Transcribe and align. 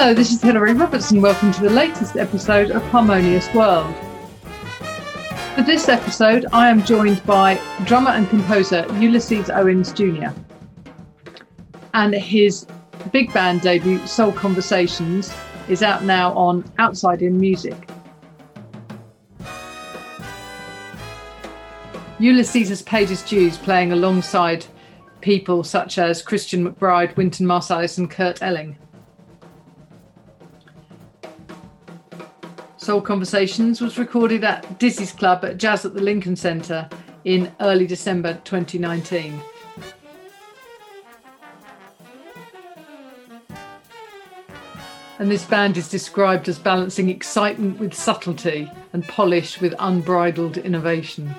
Hello, 0.00 0.14
this 0.14 0.30
is 0.30 0.40
Hilary 0.40 0.74
Robertson. 0.74 1.20
Welcome 1.20 1.50
to 1.54 1.60
the 1.60 1.70
latest 1.70 2.16
episode 2.16 2.70
of 2.70 2.80
Harmonious 2.84 3.52
World. 3.52 3.92
For 5.56 5.62
this 5.62 5.88
episode, 5.88 6.46
I 6.52 6.70
am 6.70 6.84
joined 6.84 7.20
by 7.26 7.60
drummer 7.84 8.12
and 8.12 8.30
composer 8.30 8.86
Ulysses 9.00 9.50
Owens 9.50 9.92
Jr. 9.92 10.28
And 11.94 12.14
his 12.14 12.64
big 13.10 13.32
band 13.32 13.62
debut, 13.62 13.98
Soul 14.06 14.30
Conversations, 14.30 15.34
is 15.68 15.82
out 15.82 16.04
now 16.04 16.32
on 16.34 16.64
Outside 16.78 17.20
In 17.20 17.36
Music. 17.36 17.90
Ulysses 22.20 22.68
has 22.68 22.82
paid 22.82 23.08
his 23.08 23.24
dues 23.24 23.56
playing 23.56 23.90
alongside 23.90 24.64
people 25.22 25.64
such 25.64 25.98
as 25.98 26.22
Christian 26.22 26.64
McBride, 26.64 27.16
Wynton 27.16 27.46
Marsalis, 27.46 27.98
and 27.98 28.08
Kurt 28.08 28.40
Elling. 28.44 28.78
Soul 32.88 33.02
Conversations 33.02 33.82
was 33.82 33.98
recorded 33.98 34.44
at 34.44 34.78
Dizzy's 34.78 35.12
Club 35.12 35.44
at 35.44 35.58
Jazz 35.58 35.84
at 35.84 35.92
the 35.92 36.00
Lincoln 36.00 36.34
Centre 36.36 36.88
in 37.26 37.54
early 37.60 37.86
December 37.86 38.40
2019. 38.44 39.38
And 45.18 45.30
this 45.30 45.44
band 45.44 45.76
is 45.76 45.90
described 45.90 46.48
as 46.48 46.58
balancing 46.58 47.10
excitement 47.10 47.78
with 47.78 47.92
subtlety 47.92 48.72
and 48.94 49.06
polish 49.06 49.60
with 49.60 49.74
unbridled 49.80 50.56
innovation. 50.56 51.34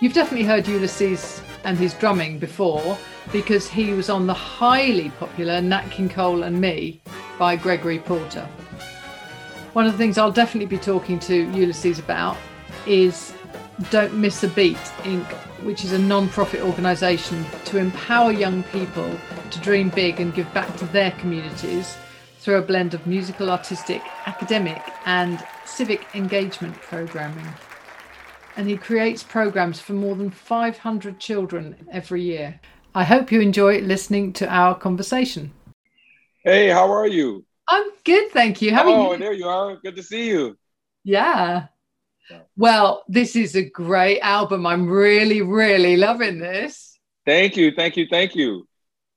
You've 0.00 0.12
definitely 0.12 0.44
heard 0.44 0.66
Ulysses 0.66 1.40
and 1.62 1.78
his 1.78 1.94
drumming 1.94 2.40
before 2.40 2.98
because 3.30 3.68
he 3.68 3.92
was 3.92 4.10
on 4.10 4.26
the 4.26 4.34
highly 4.34 5.10
popular 5.20 5.62
Nat 5.62 5.88
King 5.92 6.08
Cole 6.08 6.42
and 6.42 6.60
Me 6.60 7.00
by 7.38 7.54
Gregory 7.54 8.00
Porter. 8.00 8.48
One 9.74 9.86
of 9.86 9.92
the 9.92 9.98
things 9.98 10.16
I'll 10.16 10.32
definitely 10.32 10.66
be 10.66 10.78
talking 10.78 11.18
to 11.20 11.34
Ulysses 11.34 11.98
about 11.98 12.38
is 12.86 13.34
Don't 13.90 14.14
Miss 14.14 14.42
a 14.42 14.48
Beat 14.48 14.76
Inc., 15.02 15.26
which 15.64 15.84
is 15.84 15.92
a 15.92 15.98
non 15.98 16.28
profit 16.28 16.62
organisation 16.62 17.44
to 17.66 17.76
empower 17.78 18.32
young 18.32 18.62
people 18.64 19.10
to 19.50 19.60
dream 19.60 19.90
big 19.90 20.20
and 20.20 20.34
give 20.34 20.52
back 20.54 20.74
to 20.78 20.86
their 20.86 21.10
communities 21.12 21.96
through 22.38 22.56
a 22.56 22.62
blend 22.62 22.94
of 22.94 23.06
musical, 23.06 23.50
artistic, 23.50 24.00
academic, 24.26 24.82
and 25.04 25.44
civic 25.66 26.06
engagement 26.14 26.74
programming 26.80 27.46
and 28.56 28.68
he 28.68 28.76
creates 28.76 29.22
programs 29.22 29.80
for 29.80 29.94
more 29.94 30.14
than 30.14 30.30
500 30.30 31.18
children 31.18 31.86
every 31.90 32.22
year. 32.22 32.60
I 32.94 33.04
hope 33.04 33.32
you 33.32 33.40
enjoy 33.40 33.80
listening 33.80 34.32
to 34.34 34.48
our 34.48 34.76
conversation. 34.76 35.52
Hey, 36.44 36.68
how 36.68 36.92
are 36.92 37.08
you? 37.08 37.44
I'm 37.68 37.86
good, 38.04 38.30
thank 38.30 38.60
you. 38.62 38.74
How 38.74 38.84
oh, 38.84 38.86
are 38.86 38.90
you? 38.90 39.14
Oh, 39.14 39.16
there 39.16 39.32
you 39.32 39.48
are. 39.48 39.76
Good 39.76 39.96
to 39.96 40.02
see 40.02 40.28
you. 40.28 40.56
Yeah. 41.02 41.66
Well, 42.56 43.04
this 43.08 43.36
is 43.36 43.54
a 43.54 43.68
great 43.68 44.20
album. 44.20 44.66
I'm 44.66 44.88
really, 44.88 45.42
really 45.42 45.96
loving 45.96 46.38
this. 46.38 46.98
Thank 47.26 47.56
you, 47.56 47.72
thank 47.72 47.96
you, 47.96 48.06
thank 48.10 48.34
you. 48.34 48.66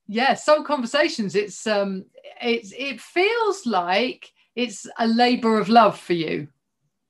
Yeah, 0.06 0.34
Soul 0.34 0.64
Conversations. 0.64 1.34
It's 1.34 1.66
um, 1.66 2.06
it's 2.40 2.72
it 2.76 3.00
feels 3.00 3.66
like 3.66 4.30
it's 4.56 4.86
a 4.98 5.06
labor 5.06 5.58
of 5.58 5.68
love 5.68 5.98
for 5.98 6.14
you. 6.14 6.48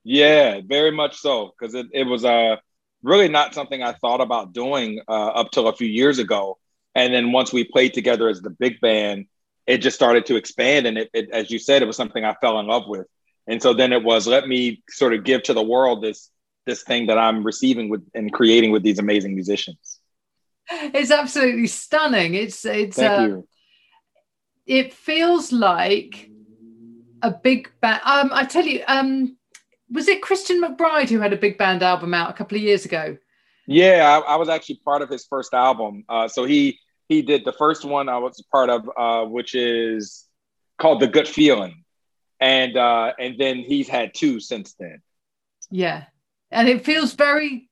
Yeah, 0.03 0.61
very 0.67 0.91
much 0.91 1.17
so. 1.17 1.53
Because 1.59 1.75
it, 1.75 1.87
it 1.93 2.05
was 2.05 2.25
uh, 2.25 2.57
really 3.03 3.29
not 3.29 3.55
something 3.55 3.83
I 3.83 3.93
thought 3.93 4.21
about 4.21 4.53
doing 4.53 5.01
uh, 5.09 5.29
up 5.29 5.53
till 5.53 5.69
a 5.69 5.77
few 5.77 5.87
years 5.87 6.19
ago. 6.19 6.59
And 6.95 7.15
then 7.15 7.31
once 7.31 7.53
we 7.53 7.65
played 7.65 7.95
together 7.95 8.29
as 8.29 8.41
the 8.41 8.51
big 8.51 8.81
band, 8.81 9.27
it 9.69 9.79
just 9.79 9.95
started 9.95 10.25
to 10.27 10.37
expand. 10.37 10.87
And 10.87 10.99
it, 10.99 11.11
it, 11.13 11.31
as 11.31 11.51
you 11.51 11.59
said, 11.59 11.83
it 11.83 11.85
was 11.85 11.97
something 11.97 12.25
I 12.25 12.35
fell 12.41 12.59
in 12.59 12.67
love 12.67 12.89
with. 12.89 13.07
And 13.47 13.63
so 13.63 13.75
then 13.75 13.93
it 13.93 14.03
was 14.03 14.27
let 14.27 14.49
me 14.49 14.83
sort 14.89 15.13
of 15.13 15.23
give 15.25 15.43
to 15.45 15.55
the 15.55 15.63
world 15.63 16.03
this 16.03 16.31
this 16.67 16.83
thing 16.83 17.07
that 17.07 17.19
I'm 17.19 17.45
receiving 17.45 17.89
with 17.89 18.03
and 18.15 18.33
creating 18.33 18.73
with 18.73 18.83
these 18.83 18.99
amazing 18.99 19.35
musicians. 19.35 20.01
It's 20.71 21.11
absolutely 21.11 21.67
stunning. 21.67 22.35
It's 22.35 22.65
it's 22.65 22.97
Thank 22.97 23.21
uh, 23.21 23.23
you. 23.23 23.49
it 24.67 24.93
feels 24.93 25.53
like 25.53 26.31
a 27.23 27.31
big 27.31 27.71
band. 27.81 28.01
Um, 28.05 28.31
I 28.33 28.45
tell 28.45 28.65
you, 28.65 28.83
um, 28.87 29.37
was 29.91 30.09
it 30.09 30.23
Christian 30.23 30.63
McBride 30.63 31.09
who 31.09 31.21
had 31.21 31.33
a 31.33 31.39
big 31.39 31.57
band 31.57 31.83
album 31.83 32.13
out 32.13 32.31
a 32.31 32.35
couple 32.35 32.57
of 32.57 32.63
years 32.63 32.85
ago? 32.85 33.17
Yeah, 33.67 34.23
I, 34.27 34.35
I 34.35 34.37
was 34.37 34.49
actually 34.49 34.81
part 34.85 35.03
of 35.03 35.09
his 35.09 35.27
first 35.27 35.55
album. 35.55 36.05
Uh, 36.09 36.29
so 36.29 36.45
he 36.45 36.79
he 37.09 37.23
did 37.23 37.45
the 37.45 37.53
first 37.53 37.85
one 37.85 38.09
I 38.09 38.19
was 38.19 38.43
part 38.53 38.71
of, 38.71 38.89
uh, 38.97 39.25
which 39.25 39.55
is 39.55 40.27
called 40.79 41.01
"The 41.01 41.07
Good 41.09 41.29
Feeling," 41.29 41.85
and 42.41 42.77
uh, 42.77 43.13
and 43.19 43.37
then 43.39 43.59
he's 43.59 43.89
had 43.89 44.15
two 44.15 44.41
since 44.41 44.75
then. 44.75 45.01
Yeah, 45.71 46.05
and 46.51 46.69
it 46.69 46.85
feels 46.85 47.15
very. 47.15 47.69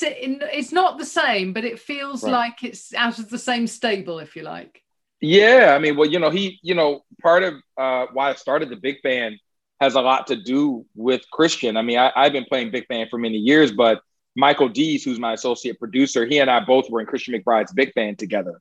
It's 0.00 0.72
not 0.72 0.98
the 0.98 1.04
same, 1.04 1.52
but 1.52 1.64
it 1.64 1.78
feels 1.78 2.22
Right. 2.24 2.32
like 2.32 2.64
it's 2.64 2.94
out 2.94 3.18
of 3.18 3.28
the 3.28 3.38
same 3.38 3.66
stable, 3.66 4.18
if 4.18 4.34
you 4.34 4.42
like. 4.42 4.82
Yeah, 5.20 5.74
I 5.76 5.78
mean, 5.78 5.96
well, 5.96 6.08
you 6.08 6.18
know, 6.18 6.30
he, 6.30 6.58
you 6.62 6.74
know, 6.74 7.04
part 7.22 7.42
of 7.42 7.54
uh, 7.76 8.06
why 8.14 8.30
I 8.30 8.34
started 8.34 8.70
the 8.70 8.76
big 8.76 9.02
band 9.02 9.38
has 9.80 9.94
a 9.94 10.00
lot 10.00 10.26
to 10.28 10.36
do 10.36 10.86
with 10.94 11.22
Christian. 11.30 11.76
I 11.76 11.82
mean, 11.82 11.98
I, 11.98 12.12
I've 12.16 12.32
been 12.32 12.46
playing 12.46 12.70
big 12.70 12.88
band 12.88 13.10
for 13.10 13.18
many 13.18 13.36
years, 13.36 13.72
but 13.72 14.00
Michael 14.36 14.68
Dease, 14.68 15.04
who's 15.04 15.18
my 15.18 15.32
associate 15.32 15.78
producer, 15.78 16.26
he 16.26 16.38
and 16.38 16.50
I 16.50 16.60
both 16.60 16.90
were 16.90 17.00
in 17.00 17.06
Christian 17.06 17.34
McBride's 17.34 17.72
big 17.72 17.94
band 17.94 18.18
together. 18.18 18.60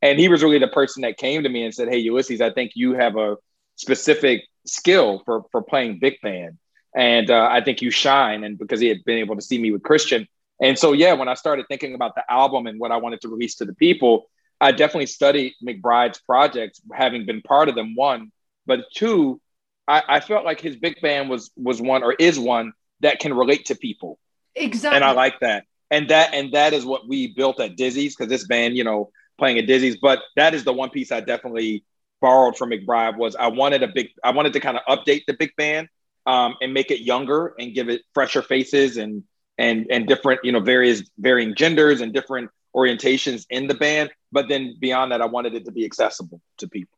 And 0.00 0.18
he 0.18 0.28
was 0.28 0.42
really 0.42 0.58
the 0.58 0.68
person 0.68 1.02
that 1.02 1.16
came 1.16 1.44
to 1.44 1.48
me 1.48 1.64
and 1.64 1.74
said, 1.74 1.88
Hey, 1.88 1.98
Ulysses, 1.98 2.40
I 2.40 2.52
think 2.52 2.72
you 2.74 2.94
have 2.94 3.16
a 3.16 3.36
specific 3.76 4.42
skill 4.66 5.22
for, 5.24 5.44
for 5.52 5.62
playing 5.62 6.00
big 6.00 6.20
band. 6.22 6.58
And 6.94 7.30
uh, 7.30 7.48
I 7.50 7.62
think 7.62 7.80
you 7.80 7.90
shine. 7.90 8.44
And 8.44 8.58
because 8.58 8.80
he 8.80 8.88
had 8.88 9.04
been 9.04 9.18
able 9.18 9.36
to 9.36 9.42
see 9.42 9.58
me 9.58 9.70
with 9.70 9.82
Christian. 9.82 10.26
And 10.60 10.78
so, 10.78 10.92
yeah, 10.92 11.14
when 11.14 11.28
I 11.28 11.34
started 11.34 11.66
thinking 11.68 11.94
about 11.94 12.14
the 12.14 12.30
album 12.30 12.66
and 12.66 12.78
what 12.78 12.92
I 12.92 12.96
wanted 12.96 13.20
to 13.22 13.28
release 13.28 13.56
to 13.56 13.64
the 13.64 13.74
people, 13.74 14.28
I 14.60 14.72
definitely 14.72 15.06
studied 15.06 15.54
McBride's 15.66 16.20
projects, 16.20 16.80
having 16.92 17.24
been 17.24 17.40
part 17.42 17.68
of 17.68 17.74
them, 17.74 17.94
one. 17.94 18.30
But 18.66 18.84
two, 18.94 19.40
I, 19.88 20.02
I 20.08 20.20
felt 20.20 20.44
like 20.44 20.60
his 20.60 20.76
big 20.76 21.00
band 21.00 21.28
was 21.28 21.50
was 21.56 21.80
one 21.80 22.04
or 22.04 22.12
is 22.12 22.38
one 22.38 22.72
that 23.00 23.18
can 23.18 23.34
relate 23.34 23.66
to 23.66 23.74
people 23.74 24.18
Exactly. 24.54 24.96
and 24.96 25.04
I 25.04 25.12
like 25.12 25.40
that. 25.40 25.64
And 25.90 26.08
that 26.08 26.32
and 26.34 26.52
that 26.52 26.72
is 26.72 26.84
what 26.84 27.06
we 27.06 27.34
built 27.34 27.60
at 27.60 27.76
Dizzy's 27.76 28.16
because 28.16 28.30
this 28.30 28.46
band, 28.46 28.76
you 28.76 28.84
know, 28.84 29.10
playing 29.38 29.58
at 29.58 29.66
Dizzy's. 29.66 29.96
But 29.96 30.20
that 30.36 30.54
is 30.54 30.64
the 30.64 30.72
one 30.72 30.90
piece 30.90 31.12
I 31.12 31.20
definitely 31.20 31.84
borrowed 32.20 32.56
from 32.56 32.70
McBride 32.70 33.16
was 33.16 33.36
I 33.36 33.48
wanted 33.48 33.82
a 33.82 33.88
big, 33.88 34.08
I 34.24 34.30
wanted 34.30 34.52
to 34.54 34.60
kind 34.60 34.78
of 34.78 34.98
update 34.98 35.22
the 35.26 35.34
big 35.34 35.54
band 35.56 35.88
um, 36.24 36.54
and 36.62 36.72
make 36.72 36.90
it 36.90 37.00
younger 37.00 37.54
and 37.58 37.74
give 37.74 37.88
it 37.88 38.02
fresher 38.14 38.42
faces 38.42 38.96
and 38.96 39.24
and 39.58 39.86
and 39.90 40.06
different, 40.06 40.40
you 40.44 40.52
know, 40.52 40.60
various 40.60 41.02
varying 41.18 41.54
genders 41.54 42.00
and 42.00 42.14
different 42.14 42.50
orientations 42.74 43.44
in 43.50 43.66
the 43.66 43.74
band. 43.74 44.10
But 44.30 44.48
then 44.48 44.76
beyond 44.80 45.12
that, 45.12 45.20
I 45.20 45.26
wanted 45.26 45.54
it 45.54 45.66
to 45.66 45.72
be 45.72 45.84
accessible 45.84 46.40
to 46.58 46.68
people. 46.68 46.96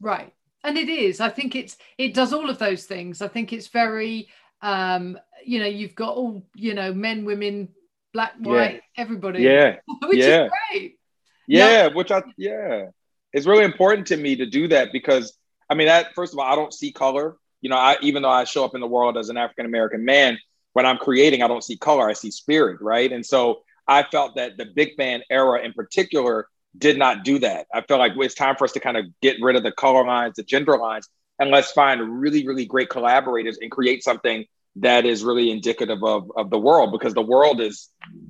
right 0.00 0.32
and 0.64 0.76
it 0.76 0.88
is 0.88 1.20
i 1.20 1.28
think 1.30 1.54
it's 1.56 1.76
it 1.96 2.12
does 2.12 2.32
all 2.32 2.50
of 2.50 2.58
those 2.58 2.84
things 2.84 3.22
i 3.22 3.28
think 3.28 3.52
it's 3.52 3.68
very 3.68 4.28
um 4.62 5.18
you 5.44 5.58
know 5.60 5.66
you've 5.66 5.94
got 5.94 6.14
all 6.16 6.42
you 6.54 6.74
know 6.74 6.92
men 6.92 7.24
women 7.24 7.68
black 8.12 8.34
Yeah. 8.40 8.50
white 8.50 8.82
everybody 8.96 9.42
Yeah. 9.42 9.76
which 10.02 10.18
Yeah. 10.18 10.44
is 10.44 10.50
great 10.70 10.98
Yeah, 11.46 11.86
which 11.88 12.10
I 12.10 12.22
yeah, 12.36 12.86
it's 13.32 13.46
really 13.46 13.64
important 13.64 14.06
to 14.08 14.16
me 14.16 14.36
to 14.36 14.46
do 14.46 14.68
that 14.68 14.92
because 14.92 15.36
I 15.70 15.74
mean 15.74 15.86
that 15.86 16.14
first 16.14 16.32
of 16.32 16.38
all, 16.38 16.50
I 16.50 16.56
don't 16.56 16.72
see 16.72 16.92
color. 16.92 17.36
You 17.60 17.70
know, 17.70 17.76
I 17.76 17.96
even 18.02 18.22
though 18.22 18.30
I 18.30 18.44
show 18.44 18.64
up 18.64 18.74
in 18.74 18.80
the 18.80 18.86
world 18.86 19.16
as 19.16 19.28
an 19.28 19.36
African 19.36 19.66
American 19.66 20.04
man, 20.04 20.38
when 20.72 20.86
I'm 20.86 20.98
creating, 20.98 21.42
I 21.42 21.48
don't 21.48 21.64
see 21.64 21.76
color. 21.76 22.08
I 22.08 22.12
see 22.14 22.30
spirit, 22.30 22.80
right? 22.80 23.10
And 23.12 23.24
so 23.24 23.62
I 23.86 24.02
felt 24.02 24.36
that 24.36 24.56
the 24.56 24.66
big 24.66 24.96
band 24.96 25.24
era 25.30 25.60
in 25.62 25.72
particular 25.72 26.48
did 26.76 26.98
not 26.98 27.24
do 27.24 27.38
that. 27.38 27.66
I 27.72 27.80
felt 27.82 28.00
like 28.00 28.12
it's 28.16 28.34
time 28.34 28.56
for 28.56 28.64
us 28.64 28.72
to 28.72 28.80
kind 28.80 28.96
of 28.96 29.06
get 29.22 29.36
rid 29.40 29.56
of 29.56 29.62
the 29.62 29.72
color 29.72 30.04
lines, 30.04 30.36
the 30.36 30.42
gender 30.42 30.76
lines, 30.76 31.08
and 31.38 31.50
let's 31.50 31.72
find 31.72 32.20
really, 32.20 32.46
really 32.46 32.64
great 32.66 32.88
collaborators 32.90 33.58
and 33.60 33.70
create 33.70 34.02
something 34.02 34.44
that 34.76 35.06
is 35.06 35.24
really 35.24 35.50
indicative 35.50 36.02
of, 36.04 36.30
of 36.36 36.50
the 36.50 36.58
world 36.58 36.92
because 36.92 37.14
the 37.14 37.22
world 37.22 37.60
is 37.60 37.88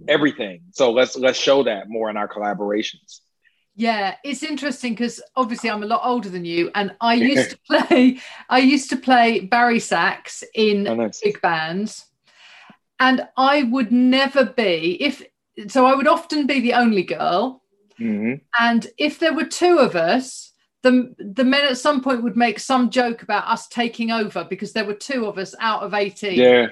everything. 0.08 0.60
So 0.72 0.92
let's 0.92 1.16
let's 1.16 1.38
show 1.38 1.64
that 1.64 1.88
more 1.88 2.08
in 2.10 2.16
our 2.16 2.28
collaborations. 2.28 3.20
Yeah, 3.74 4.14
it's 4.24 4.42
interesting 4.42 4.92
because 4.94 5.20
obviously 5.34 5.68
I'm 5.70 5.82
a 5.82 5.86
lot 5.86 6.00
older 6.04 6.28
than 6.28 6.44
you, 6.44 6.70
and 6.74 6.94
I 7.00 7.14
used 7.32 7.50
to 7.50 7.58
play. 7.66 8.18
I 8.48 8.58
used 8.58 8.90
to 8.90 8.96
play 8.96 9.40
bari 9.40 9.80
sax 9.80 10.42
in 10.54 10.86
Oh, 10.88 10.94
nice. 10.94 11.20
big 11.20 11.40
bands, 11.42 12.06
and 13.00 13.26
I 13.36 13.64
would 13.64 13.92
never 13.92 14.44
be 14.46 14.96
if. 15.00 15.22
So 15.68 15.86
I 15.86 15.94
would 15.94 16.06
often 16.06 16.46
be 16.46 16.60
the 16.60 16.74
only 16.74 17.02
girl, 17.02 17.62
Mhm. 18.00 18.40
and 18.58 18.86
if 18.98 19.18
there 19.18 19.34
were 19.34 19.46
two 19.46 19.78
of 19.78 19.96
us, 19.96 20.52
the 20.86 21.14
the 21.34 21.44
men 21.44 21.64
at 21.66 21.78
some 21.78 22.00
point 22.00 22.22
would 22.22 22.36
make 22.36 22.58
some 22.60 22.90
joke 22.90 23.22
about 23.22 23.46
us 23.48 23.66
taking 23.68 24.10
over 24.10 24.44
because 24.48 24.72
there 24.72 24.84
were 24.84 24.94
two 24.94 25.26
of 25.26 25.36
us 25.38 25.54
out 25.60 25.82
of 25.82 25.94
eighteen. 25.94 26.38
Yeah, 26.38 26.66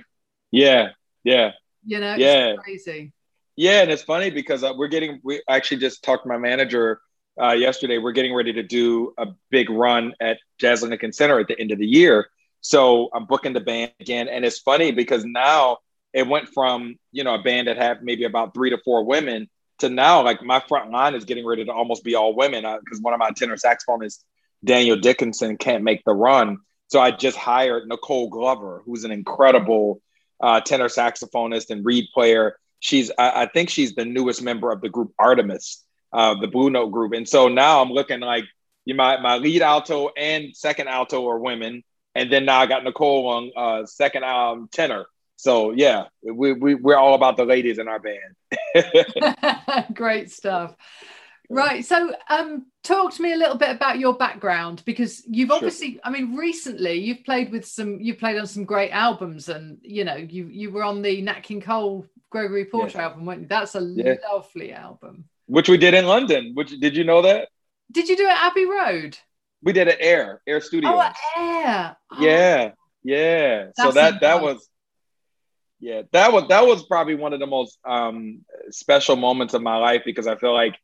yeah, 0.50 0.88
yeah, 1.24 1.50
you 1.84 1.98
know, 2.00 2.14
Yeah. 2.14 2.50
it's 2.52 2.62
crazy. 2.62 3.12
yeah. 3.56 3.82
And 3.82 3.90
it's 3.90 4.02
funny 4.02 4.30
because 4.30 4.62
uh, 4.62 4.72
we're 4.76 4.88
getting. 4.88 5.20
We 5.24 5.42
actually 5.48 5.78
just 5.78 6.02
talked 6.04 6.22
to 6.24 6.28
my 6.28 6.38
manager 6.38 7.00
uh, 7.42 7.52
yesterday. 7.52 7.98
We're 7.98 8.12
getting 8.12 8.34
ready 8.34 8.52
to 8.52 8.62
do 8.62 9.12
a 9.18 9.26
big 9.50 9.68
run 9.70 10.14
at 10.20 10.38
Jazz 10.60 10.82
Lincoln 10.82 11.12
Center 11.12 11.38
at 11.40 11.48
the 11.48 11.58
end 11.58 11.72
of 11.72 11.78
the 11.78 11.86
year. 11.86 12.28
So 12.60 13.10
I'm 13.12 13.26
booking 13.26 13.52
the 13.52 13.60
band 13.60 13.92
again, 14.00 14.28
and 14.28 14.44
it's 14.44 14.58
funny 14.60 14.92
because 14.92 15.24
now 15.24 15.78
it 16.12 16.26
went 16.26 16.48
from 16.50 16.96
you 17.10 17.24
know 17.24 17.34
a 17.34 17.42
band 17.42 17.66
that 17.68 17.76
had 17.76 18.02
maybe 18.02 18.24
about 18.24 18.54
three 18.54 18.70
to 18.70 18.78
four 18.84 19.04
women 19.04 19.48
to 19.78 19.88
now 19.88 20.22
like 20.22 20.42
my 20.42 20.60
front 20.60 20.90
line 20.90 21.14
is 21.14 21.24
getting 21.24 21.46
ready 21.46 21.64
to 21.64 21.72
almost 21.72 22.04
be 22.04 22.14
all 22.14 22.34
women 22.34 22.62
because 22.62 22.98
uh, 22.98 23.02
one 23.02 23.14
of 23.14 23.18
my 23.18 23.30
tenor 23.30 23.56
saxophonists, 23.56 24.22
Daniel 24.64 24.96
Dickinson, 24.96 25.56
can't 25.56 25.84
make 25.84 26.04
the 26.04 26.14
run. 26.14 26.58
So 26.88 27.00
I 27.00 27.10
just 27.10 27.36
hired 27.36 27.88
Nicole 27.88 28.28
Glover, 28.28 28.82
who's 28.84 29.04
an 29.04 29.10
incredible 29.10 30.00
uh, 30.40 30.60
tenor 30.60 30.88
saxophonist 30.88 31.70
and 31.70 31.84
reed 31.84 32.06
player. 32.12 32.56
She's 32.80 33.10
I, 33.18 33.42
I, 33.42 33.46
think 33.46 33.70
she's 33.70 33.94
the 33.94 34.04
newest 34.04 34.42
member 34.42 34.70
of 34.70 34.80
the 34.80 34.90
group 34.90 35.12
Artemis, 35.18 35.82
uh, 36.12 36.34
the 36.38 36.48
Blue 36.48 36.70
Note 36.70 36.88
group. 36.88 37.12
And 37.12 37.28
so 37.28 37.48
now 37.48 37.80
I'm 37.80 37.90
looking 37.90 38.20
like 38.20 38.44
you 38.84 38.94
my 38.94 39.18
my 39.20 39.36
lead 39.36 39.62
alto 39.62 40.10
and 40.16 40.54
second 40.54 40.88
alto 40.88 41.26
are 41.28 41.38
women, 41.38 41.82
and 42.14 42.30
then 42.30 42.44
now 42.44 42.60
I 42.60 42.66
got 42.66 42.84
Nicole 42.84 43.26
on 43.28 43.50
uh, 43.56 43.86
second 43.86 44.24
um, 44.24 44.68
tenor. 44.70 45.06
So 45.44 45.72
yeah, 45.72 46.04
we, 46.22 46.54
we 46.54 46.74
we're 46.74 46.96
all 46.96 47.12
about 47.12 47.36
the 47.36 47.44
ladies 47.44 47.78
in 47.78 47.86
our 47.86 48.00
band. 48.00 48.34
Great 49.94 50.30
stuff. 50.30 50.74
Right. 51.50 51.84
So 51.84 52.14
um 52.30 52.64
talk 52.82 53.12
to 53.12 53.22
me 53.22 53.34
a 53.34 53.36
little 53.36 53.58
bit 53.58 53.68
about 53.68 53.98
your 53.98 54.14
background 54.14 54.82
because 54.86 55.22
you've 55.26 55.50
obviously 55.50 55.92
sure. 55.92 56.00
I 56.02 56.08
mean 56.08 56.34
recently 56.34 56.94
you've 56.94 57.24
played 57.24 57.52
with 57.52 57.66
some 57.66 58.00
you've 58.00 58.18
played 58.18 58.38
on 58.38 58.46
some 58.46 58.64
great 58.64 58.90
albums 58.92 59.50
and 59.50 59.76
you 59.82 60.04
know 60.04 60.16
you 60.16 60.46
you 60.46 60.70
were 60.70 60.82
on 60.82 61.02
the 61.02 61.20
Nat 61.20 61.42
King 61.42 61.60
Cole 61.60 62.06
Gregory 62.30 62.64
Porter 62.64 62.96
yes. 62.96 62.96
album, 62.96 63.26
weren't 63.26 63.42
you? 63.42 63.46
That's 63.46 63.74
a 63.74 63.82
yeah. 63.82 64.14
lovely 64.32 64.72
album. 64.72 65.26
Which 65.44 65.68
we 65.68 65.76
did 65.76 65.92
in 65.92 66.06
London. 66.06 66.52
Which 66.54 66.70
did 66.80 66.96
you 66.96 67.04
know 67.04 67.20
that? 67.20 67.48
Did 67.92 68.08
you 68.08 68.16
do 68.16 68.24
it 68.24 68.30
at 68.30 68.46
Abbey 68.46 68.64
Road? 68.64 69.18
We 69.62 69.74
did 69.74 69.88
it 69.88 69.98
Air, 70.00 70.40
Air 70.46 70.62
Studio. 70.62 70.88
Oh, 70.90 71.12
Air. 71.36 71.96
Oh. 72.10 72.18
Yeah. 72.18 72.70
Yeah. 73.02 73.64
That's 73.76 73.82
so 73.82 73.92
that 73.92 74.22
that 74.22 74.40
was 74.40 74.66
yeah, 75.84 76.00
that 76.12 76.32
was 76.32 76.44
that 76.48 76.66
was 76.66 76.82
probably 76.86 77.14
one 77.14 77.34
of 77.34 77.40
the 77.40 77.46
most 77.46 77.78
um, 77.84 78.40
special 78.70 79.16
moments 79.16 79.52
of 79.52 79.60
my 79.60 79.76
life 79.76 80.00
because 80.06 80.26
I 80.26 80.34
feel 80.36 80.54
like 80.54 80.74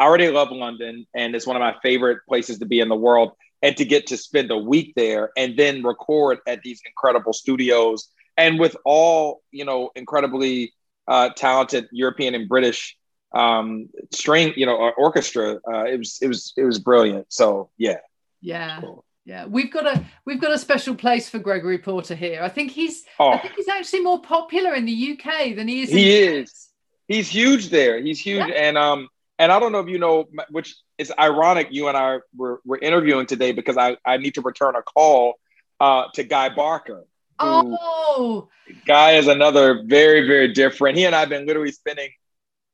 I 0.00 0.04
already 0.04 0.28
love 0.30 0.50
London 0.50 1.06
and 1.14 1.36
it's 1.36 1.46
one 1.46 1.54
of 1.54 1.60
my 1.60 1.76
favorite 1.80 2.18
places 2.28 2.58
to 2.58 2.66
be 2.66 2.80
in 2.80 2.88
the 2.88 2.96
world. 2.96 3.32
And 3.60 3.76
to 3.76 3.84
get 3.84 4.06
to 4.08 4.16
spend 4.16 4.52
a 4.52 4.56
week 4.56 4.92
there 4.94 5.30
and 5.36 5.56
then 5.56 5.82
record 5.82 6.38
at 6.46 6.62
these 6.62 6.80
incredible 6.86 7.32
studios 7.32 8.08
and 8.36 8.58
with 8.58 8.76
all 8.84 9.42
you 9.50 9.64
know 9.64 9.90
incredibly 9.96 10.72
uh, 11.08 11.30
talented 11.30 11.88
European 11.90 12.34
and 12.36 12.48
British 12.48 12.96
um, 13.32 13.88
string, 14.12 14.54
you 14.56 14.66
know, 14.66 14.92
orchestra, 14.96 15.58
uh, 15.68 15.84
it 15.84 15.98
was 15.98 16.18
it 16.20 16.28
was 16.28 16.52
it 16.56 16.64
was 16.64 16.78
brilliant. 16.78 17.26
So 17.32 17.70
yeah, 17.78 17.98
yeah. 18.40 18.80
Cool. 18.80 19.04
Yeah, 19.28 19.44
we've 19.44 19.70
got 19.70 19.86
a 19.86 20.06
we've 20.24 20.40
got 20.40 20.52
a 20.52 20.58
special 20.58 20.94
place 20.94 21.28
for 21.28 21.38
Gregory 21.38 21.76
Porter 21.76 22.14
here. 22.14 22.40
I 22.42 22.48
think 22.48 22.70
he's 22.70 23.04
oh. 23.20 23.28
I 23.28 23.36
think 23.36 23.56
he's 23.56 23.68
actually 23.68 24.00
more 24.00 24.22
popular 24.22 24.72
in 24.72 24.86
the 24.86 25.18
UK 25.18 25.54
than 25.54 25.68
he 25.68 25.82
is. 25.82 25.90
He 25.90 26.16
is. 26.16 26.68
He's 27.08 27.28
huge 27.28 27.68
there. 27.68 28.00
He's 28.00 28.18
huge, 28.18 28.48
yeah. 28.48 28.54
and 28.54 28.78
um, 28.78 29.06
and 29.38 29.52
I 29.52 29.60
don't 29.60 29.72
know 29.72 29.80
if 29.80 29.88
you 29.88 29.98
know, 29.98 30.24
which 30.50 30.74
is 30.96 31.12
ironic. 31.18 31.68
You 31.70 31.88
and 31.88 31.96
I 31.98 32.20
were 32.34 32.62
were 32.64 32.78
interviewing 32.78 33.26
today 33.26 33.52
because 33.52 33.76
I 33.76 33.98
I 34.02 34.16
need 34.16 34.36
to 34.36 34.40
return 34.40 34.76
a 34.76 34.82
call 34.82 35.34
uh 35.78 36.04
to 36.14 36.22
Guy 36.22 36.48
Barker. 36.48 37.04
Oh, 37.38 38.48
Guy 38.86 39.12
is 39.12 39.26
another 39.26 39.82
very 39.84 40.26
very 40.26 40.54
different. 40.54 40.96
He 40.96 41.04
and 41.04 41.14
I 41.14 41.20
have 41.20 41.28
been 41.28 41.44
literally 41.44 41.72
spending 41.72 42.08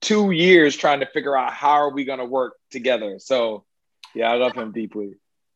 two 0.03 0.31
years 0.31 0.77
trying 0.77 1.01
to 1.01 1.07
figure 1.07 1.37
out 1.37 1.53
how 1.53 1.73
are 1.73 1.91
we 1.91 2.05
going 2.05 2.21
to 2.21 2.25
work 2.25 2.55
together. 2.71 3.19
So 3.19 3.65
yeah, 4.15 4.31
I 4.31 4.37
love 4.37 4.55
him 4.55 4.71
deeply. 4.71 5.15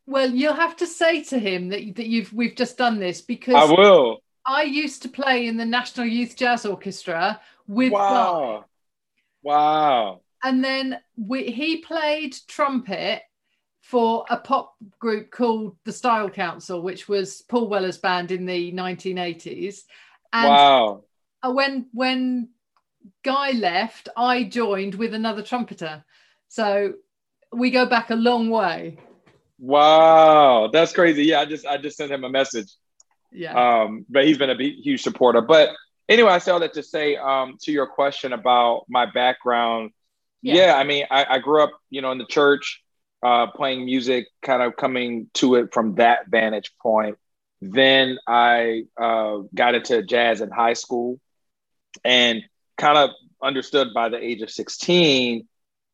Well, 0.08 0.30
you'll 0.30 0.54
have 0.54 0.74
to 0.76 0.86
say 0.86 1.22
to 1.24 1.38
him 1.38 1.68
that 1.68 1.96
that 1.96 2.06
you've 2.06 2.32
we've 2.32 2.56
just 2.56 2.78
done 2.78 2.98
this 2.98 3.20
because 3.20 3.54
I 3.54 3.64
will. 3.70 4.22
I 4.46 4.62
used 4.62 5.02
to 5.02 5.10
play 5.10 5.46
in 5.46 5.58
the 5.58 5.66
National 5.66 6.06
Youth 6.06 6.34
Jazz 6.34 6.64
Orchestra 6.64 7.38
with 7.66 7.92
wow, 7.92 8.64
wow. 9.42 10.22
And 10.42 10.64
then 10.64 10.98
we, 11.18 11.50
he 11.50 11.78
played 11.78 12.34
trumpet 12.48 13.20
for 13.82 14.24
a 14.30 14.38
pop 14.38 14.76
group 14.98 15.30
called 15.30 15.76
the 15.84 15.92
Style 15.92 16.30
Council, 16.30 16.80
which 16.80 17.06
was 17.06 17.42
Paul 17.42 17.68
Weller's 17.68 17.98
band 17.98 18.30
in 18.30 18.46
the 18.46 18.72
1980s. 18.72 19.82
And 20.32 20.48
wow. 20.48 21.04
Uh, 21.42 21.52
when 21.52 21.86
when 21.92 22.48
Guy 23.22 23.50
left, 23.50 24.08
I 24.16 24.44
joined 24.44 24.94
with 24.94 25.12
another 25.12 25.42
trumpeter. 25.42 26.02
So 26.48 26.94
we 27.52 27.70
go 27.70 27.84
back 27.84 28.08
a 28.08 28.14
long 28.14 28.48
way. 28.48 28.98
Wow, 29.58 30.68
that's 30.72 30.92
crazy. 30.92 31.24
Yeah, 31.24 31.40
I 31.40 31.44
just 31.44 31.66
I 31.66 31.78
just 31.78 31.96
sent 31.96 32.12
him 32.12 32.24
a 32.24 32.30
message. 32.30 32.72
Yeah. 33.32 33.82
Um, 33.82 34.06
but 34.08 34.24
he's 34.24 34.38
been 34.38 34.50
a 34.50 34.56
huge 34.56 35.02
supporter. 35.02 35.40
But 35.40 35.70
anyway, 36.08 36.30
I 36.30 36.38
say 36.38 36.52
all 36.52 36.60
that 36.60 36.74
to 36.74 36.82
say 36.82 37.16
um, 37.16 37.56
to 37.62 37.72
your 37.72 37.86
question 37.86 38.32
about 38.32 38.84
my 38.88 39.06
background. 39.06 39.90
Yeah, 40.42 40.54
yeah 40.54 40.76
I 40.76 40.84
mean, 40.84 41.04
I, 41.10 41.26
I, 41.28 41.38
grew 41.38 41.62
up, 41.62 41.72
you 41.90 42.00
know, 42.00 42.12
in 42.12 42.18
the 42.18 42.24
church, 42.24 42.82
uh, 43.22 43.48
playing 43.48 43.84
music, 43.84 44.28
kind 44.42 44.62
of 44.62 44.76
coming 44.76 45.28
to 45.34 45.56
it 45.56 45.74
from 45.74 45.96
that 45.96 46.28
vantage 46.28 46.72
point. 46.80 47.18
Then 47.60 48.18
I 48.26 48.84
uh, 48.96 49.38
got 49.52 49.74
into 49.74 50.02
jazz 50.04 50.40
in 50.40 50.50
high 50.50 50.74
school, 50.74 51.18
and 52.04 52.44
kind 52.76 52.96
of 52.96 53.10
understood 53.42 53.88
by 53.92 54.08
the 54.08 54.22
age 54.22 54.42
of 54.42 54.50
sixteen 54.50 55.48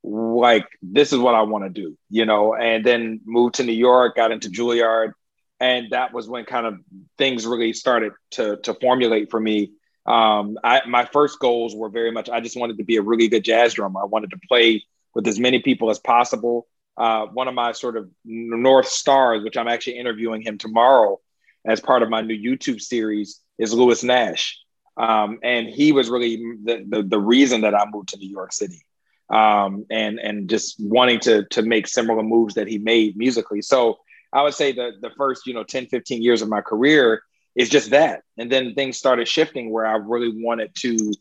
like 0.05 0.67
this 0.83 1.13
is 1.13 1.19
what 1.19 1.35
I 1.35 1.43
want 1.43 1.65
to 1.65 1.71
do, 1.71 1.97
you 2.11 2.27
know, 2.27 2.55
and 2.55 2.85
then 2.85 3.21
moved 3.25 3.57
to 3.57 3.65
New 3.65 3.73
York, 3.73 4.17
got 4.17 4.33
into 4.33 4.51
Juilliard, 4.51 5.13
and 5.61 5.91
that 5.91 6.13
was 6.13 6.29
when 6.29 6.45
kind 6.45 6.67
of 6.67 6.79
things 7.17 7.47
really 7.47 7.73
started 7.73 8.13
to 8.33 8.59
to 8.59 8.75
formulate 8.75 9.31
for 9.31 9.41
me. 9.41 9.73
Um, 10.07 10.59
I, 10.63 10.83
my 10.87 11.07
first 11.07 11.39
goals 11.39 11.75
were 11.75 11.89
very 11.89 12.11
much 12.11 12.29
I 12.29 12.41
just 12.41 12.57
wanted 12.57 12.77
to 12.79 12.85
be 12.85 12.97
a 12.97 13.03
really 13.03 13.29
good 13.29 13.45
jazz 13.45 13.75
drummer. 13.75 14.03
I 14.03 14.05
wanted 14.05 14.31
to 14.31 14.39
play 14.47 14.85
with 15.15 15.27
as 15.27 15.41
many 15.41 15.61
people 15.61 15.89
as 15.89 15.99
possible. 15.99 16.67
Uh, 16.99 17.27
one 17.27 17.49
of 17.49 17.55
my 17.55 17.73
sort 17.73 17.97
of 17.97 18.11
north 18.25 18.87
stars, 18.87 19.43
which 19.43 19.57
I'm 19.57 19.69
actually 19.69 19.99
interviewing 19.99 20.43
him 20.43 20.59
tomorrow 20.59 21.19
as 21.65 21.81
part 21.81 22.03
of 22.03 22.11
my 22.11 22.21
new 22.21 22.37
YouTube 22.37 22.81
series, 22.81 23.41
is 23.59 23.73
Lewis 23.73 24.05
Nash, 24.05 24.61
um, 24.99 25.39
and 25.43 25.67
he 25.67 25.93
was 25.93 26.11
really 26.11 26.37
the, 26.63 26.85
the 26.87 27.03
the 27.03 27.19
reason 27.19 27.63
that 27.63 27.75
I 27.75 27.87
moved 27.91 28.11
to 28.11 28.19
New 28.19 28.29
York 28.29 28.53
City 28.53 28.85
um, 29.31 29.87
and 29.91 30.19
and 30.19 30.49
just 30.49 30.77
wanting 30.79 31.21
to 31.21 31.45
to 31.47 31.63
make 31.63 31.87
similar 31.87 32.23
moves 32.23 32.55
that 32.55 32.69
he 32.69 32.79
made 32.79 33.17
musically. 33.17 33.63
So 33.63 33.99
I 34.33 34.43
would 34.43 34.55
say 34.55 34.73
the 34.73 34.93
the 35.01 35.11
first 35.17 35.47
you 35.47 35.55
know 35.55 35.65
10, 35.65 35.87
15 35.87 36.23
years 36.23 36.43
of 36.43 36.49
my 36.49 36.61
career 36.61 37.23
is 37.55 37.69
just 37.69 37.91
that, 37.91 38.23
and 38.37 38.51
then 38.51 38.75
things 38.75 38.97
started 38.97 39.29
shifting 39.29 39.71
where 39.71 39.87
I 39.87 39.95
really 39.97 40.33
wanted 40.43 40.75
to 40.77 41.13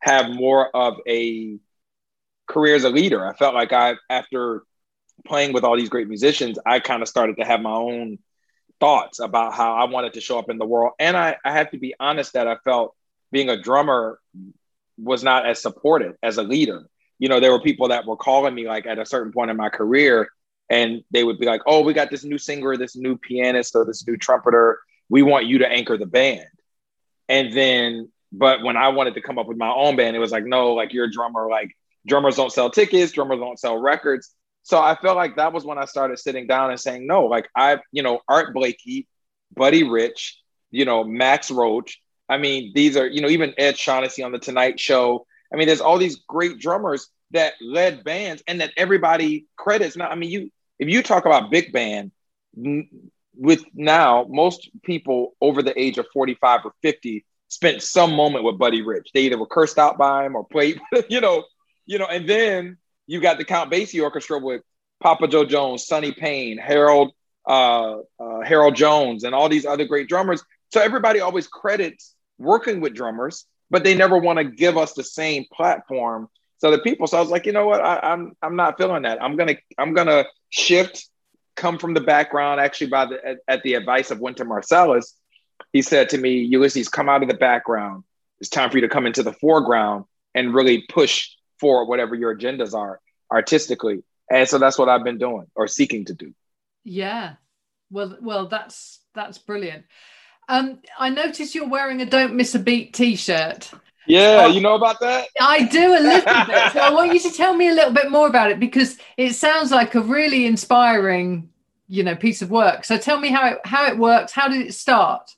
have 0.00 0.30
more 0.30 0.74
of 0.74 0.96
a 1.06 1.58
career 2.46 2.74
as 2.74 2.84
a 2.84 2.90
leader. 2.90 3.26
I 3.26 3.34
felt 3.34 3.54
like 3.54 3.72
I 3.72 3.94
after 4.08 4.64
playing 5.26 5.52
with 5.52 5.64
all 5.64 5.76
these 5.76 5.88
great 5.88 6.08
musicians, 6.08 6.58
I 6.64 6.80
kind 6.80 7.02
of 7.02 7.08
started 7.08 7.36
to 7.36 7.44
have 7.44 7.60
my 7.60 7.72
own 7.72 8.18
thoughts 8.80 9.20
about 9.20 9.54
how 9.54 9.74
I 9.74 9.84
wanted 9.84 10.14
to 10.14 10.20
show 10.20 10.38
up 10.38 10.48
in 10.48 10.58
the 10.58 10.64
world. 10.64 10.92
And 10.98 11.16
I, 11.16 11.36
I 11.44 11.52
have 11.52 11.70
to 11.72 11.78
be 11.78 11.94
honest 12.00 12.32
that 12.32 12.48
I 12.48 12.56
felt 12.64 12.94
being 13.30 13.50
a 13.50 13.60
drummer 13.60 14.18
was 14.96 15.22
not 15.22 15.46
as 15.46 15.60
supported 15.60 16.14
as 16.22 16.38
a 16.38 16.42
leader 16.42 16.86
you 17.20 17.28
know, 17.28 17.38
there 17.38 17.52
were 17.52 17.60
people 17.60 17.88
that 17.88 18.06
were 18.06 18.16
calling 18.16 18.54
me 18.54 18.66
like 18.66 18.86
at 18.86 18.98
a 18.98 19.04
certain 19.04 19.30
point 19.30 19.50
in 19.50 19.56
my 19.56 19.68
career, 19.68 20.30
and 20.70 21.04
they 21.10 21.22
would 21.22 21.38
be 21.38 21.44
like, 21.44 21.60
"Oh, 21.66 21.82
we 21.82 21.92
got 21.92 22.10
this 22.10 22.24
new 22.24 22.38
singer, 22.38 22.76
this 22.76 22.96
new 22.96 23.16
pianist, 23.18 23.76
or 23.76 23.84
this 23.84 24.04
new 24.06 24.16
trumpeter. 24.16 24.80
We 25.10 25.22
want 25.22 25.46
you 25.46 25.58
to 25.58 25.68
anchor 25.68 25.98
the 25.98 26.06
band." 26.06 26.48
And 27.28 27.52
then, 27.52 28.10
but 28.32 28.62
when 28.62 28.78
I 28.78 28.88
wanted 28.88 29.14
to 29.14 29.20
come 29.20 29.38
up 29.38 29.46
with 29.46 29.58
my 29.58 29.68
own 29.68 29.96
band, 29.96 30.16
it 30.16 30.18
was 30.18 30.32
like, 30.32 30.46
"No, 30.46 30.72
like 30.72 30.94
you're 30.94 31.04
a 31.04 31.12
drummer. 31.12 31.46
Like 31.48 31.76
drummers 32.06 32.36
don't 32.36 32.50
sell 32.50 32.70
tickets, 32.70 33.12
drummers 33.12 33.38
don't 33.38 33.58
sell 33.58 33.76
records." 33.76 34.34
So 34.62 34.80
I 34.80 34.94
felt 34.94 35.16
like 35.16 35.36
that 35.36 35.52
was 35.52 35.64
when 35.64 35.76
I 35.76 35.84
started 35.84 36.18
sitting 36.18 36.46
down 36.46 36.70
and 36.70 36.80
saying, 36.80 37.06
"No, 37.06 37.26
like 37.26 37.50
I, 37.54 37.80
you 37.92 38.02
know, 38.02 38.20
Art 38.26 38.54
Blakey, 38.54 39.06
Buddy 39.54 39.84
Rich, 39.84 40.40
you 40.70 40.86
know, 40.86 41.04
Max 41.04 41.50
Roach. 41.50 42.00
I 42.30 42.38
mean, 42.38 42.72
these 42.74 42.96
are, 42.96 43.06
you 43.06 43.20
know, 43.20 43.28
even 43.28 43.52
Ed 43.58 43.76
Shaughnessy 43.76 44.22
on 44.22 44.32
the 44.32 44.38
Tonight 44.38 44.80
Show." 44.80 45.26
I 45.52 45.56
mean, 45.56 45.66
there's 45.66 45.80
all 45.80 45.98
these 45.98 46.16
great 46.28 46.58
drummers 46.58 47.08
that 47.32 47.54
led 47.60 48.04
bands 48.04 48.42
and 48.46 48.60
that 48.60 48.72
everybody 48.76 49.46
credits. 49.56 49.96
Now, 49.96 50.08
I 50.08 50.14
mean, 50.14 50.30
you 50.30 50.50
if 50.78 50.88
you 50.88 51.02
talk 51.02 51.26
about 51.26 51.50
big 51.50 51.72
band 51.72 52.12
with 53.36 53.64
now 53.74 54.26
most 54.28 54.70
people 54.82 55.34
over 55.40 55.62
the 55.62 55.78
age 55.80 55.98
of 55.98 56.06
45 56.12 56.60
or 56.64 56.72
50 56.82 57.24
spent 57.48 57.82
some 57.82 58.14
moment 58.14 58.44
with 58.44 58.58
Buddy 58.58 58.82
Rich. 58.82 59.10
They 59.12 59.22
either 59.22 59.38
were 59.38 59.46
cursed 59.46 59.78
out 59.78 59.98
by 59.98 60.24
him 60.24 60.36
or 60.36 60.44
played, 60.44 60.80
you 61.08 61.20
know, 61.20 61.44
you 61.86 61.98
know, 61.98 62.06
and 62.06 62.28
then 62.28 62.78
you 63.06 63.20
got 63.20 63.38
the 63.38 63.44
Count 63.44 63.72
Basie 63.72 64.02
Orchestra 64.02 64.38
with 64.38 64.62
Papa 65.02 65.26
Jo 65.28 65.44
Jones, 65.44 65.86
Sonny 65.86 66.12
Payne, 66.12 66.58
Harold 66.58 67.12
uh, 67.48 67.98
uh, 68.20 68.40
Harold 68.44 68.76
Jones, 68.76 69.24
and 69.24 69.34
all 69.34 69.48
these 69.48 69.66
other 69.66 69.84
great 69.84 70.08
drummers. 70.08 70.42
So 70.72 70.80
everybody 70.80 71.20
always 71.20 71.48
credits 71.48 72.14
working 72.38 72.80
with 72.80 72.94
drummers 72.94 73.46
but 73.70 73.84
they 73.84 73.94
never 73.94 74.18
want 74.18 74.38
to 74.38 74.44
give 74.44 74.76
us 74.76 74.92
the 74.94 75.04
same 75.04 75.44
platform. 75.52 76.28
to 76.60 76.68
other 76.68 76.80
people. 76.80 77.06
So 77.06 77.16
I 77.16 77.20
was 77.20 77.30
like, 77.30 77.46
you 77.46 77.52
know 77.52 77.66
what? 77.66 77.80
I, 77.80 78.00
I'm 78.02 78.36
I'm 78.42 78.56
not 78.56 78.76
feeling 78.78 79.02
that. 79.02 79.22
I'm 79.22 79.36
gonna 79.36 79.56
I'm 79.78 79.94
gonna 79.94 80.24
shift, 80.50 81.08
come 81.56 81.78
from 81.78 81.94
the 81.94 82.00
background. 82.00 82.60
Actually, 82.60 82.88
by 82.88 83.06
the 83.06 83.24
at, 83.24 83.38
at 83.48 83.62
the 83.62 83.74
advice 83.74 84.10
of 84.10 84.20
Wynton 84.20 84.48
Marsalis, 84.48 85.12
he 85.72 85.82
said 85.82 86.08
to 86.10 86.18
me, 86.18 86.38
Ulysses, 86.42 86.88
come 86.88 87.08
out 87.08 87.22
of 87.22 87.28
the 87.28 87.34
background. 87.34 88.04
It's 88.40 88.50
time 88.50 88.70
for 88.70 88.78
you 88.78 88.82
to 88.82 88.88
come 88.88 89.06
into 89.06 89.22
the 89.22 89.32
foreground 89.34 90.04
and 90.34 90.54
really 90.54 90.84
push 90.88 91.28
for 91.58 91.86
whatever 91.86 92.14
your 92.14 92.34
agendas 92.36 92.74
are 92.74 93.00
artistically. 93.30 94.02
And 94.30 94.48
so 94.48 94.58
that's 94.58 94.78
what 94.78 94.88
I've 94.88 95.04
been 95.04 95.18
doing 95.18 95.46
or 95.54 95.66
seeking 95.68 96.06
to 96.06 96.14
do. 96.14 96.32
Yeah. 96.84 97.34
Well, 97.90 98.16
well, 98.22 98.46
that's 98.48 99.00
that's 99.14 99.38
brilliant. 99.38 99.84
Um, 100.50 100.80
I 100.98 101.10
notice 101.10 101.54
you're 101.54 101.68
wearing 101.68 102.02
a 102.02 102.06
"Don't 102.06 102.34
Miss 102.34 102.56
a 102.56 102.58
Beat" 102.58 102.92
T-shirt. 102.92 103.70
Yeah, 104.06 104.48
you 104.48 104.60
know 104.60 104.74
about 104.74 104.98
that? 104.98 105.28
I 105.40 105.62
do 105.62 105.92
a 105.92 106.00
little 106.00 106.44
bit. 106.46 106.56
So 106.72 106.80
I 106.80 106.90
want 106.92 107.14
you 107.14 107.20
to 107.20 107.30
tell 107.30 107.54
me 107.54 107.68
a 107.68 107.72
little 107.72 107.92
bit 107.92 108.10
more 108.10 108.26
about 108.26 108.50
it 108.50 108.58
because 108.58 108.98
it 109.16 109.34
sounds 109.34 109.70
like 109.70 109.94
a 109.94 110.00
really 110.00 110.46
inspiring, 110.46 111.50
you 111.86 112.02
know, 112.02 112.16
piece 112.16 112.42
of 112.42 112.50
work. 112.50 112.84
So 112.84 112.98
tell 112.98 113.20
me 113.20 113.28
how 113.28 113.46
it 113.46 113.58
how 113.64 113.86
it 113.86 113.96
works. 113.96 114.32
How 114.32 114.48
did 114.48 114.66
it 114.66 114.74
start? 114.74 115.30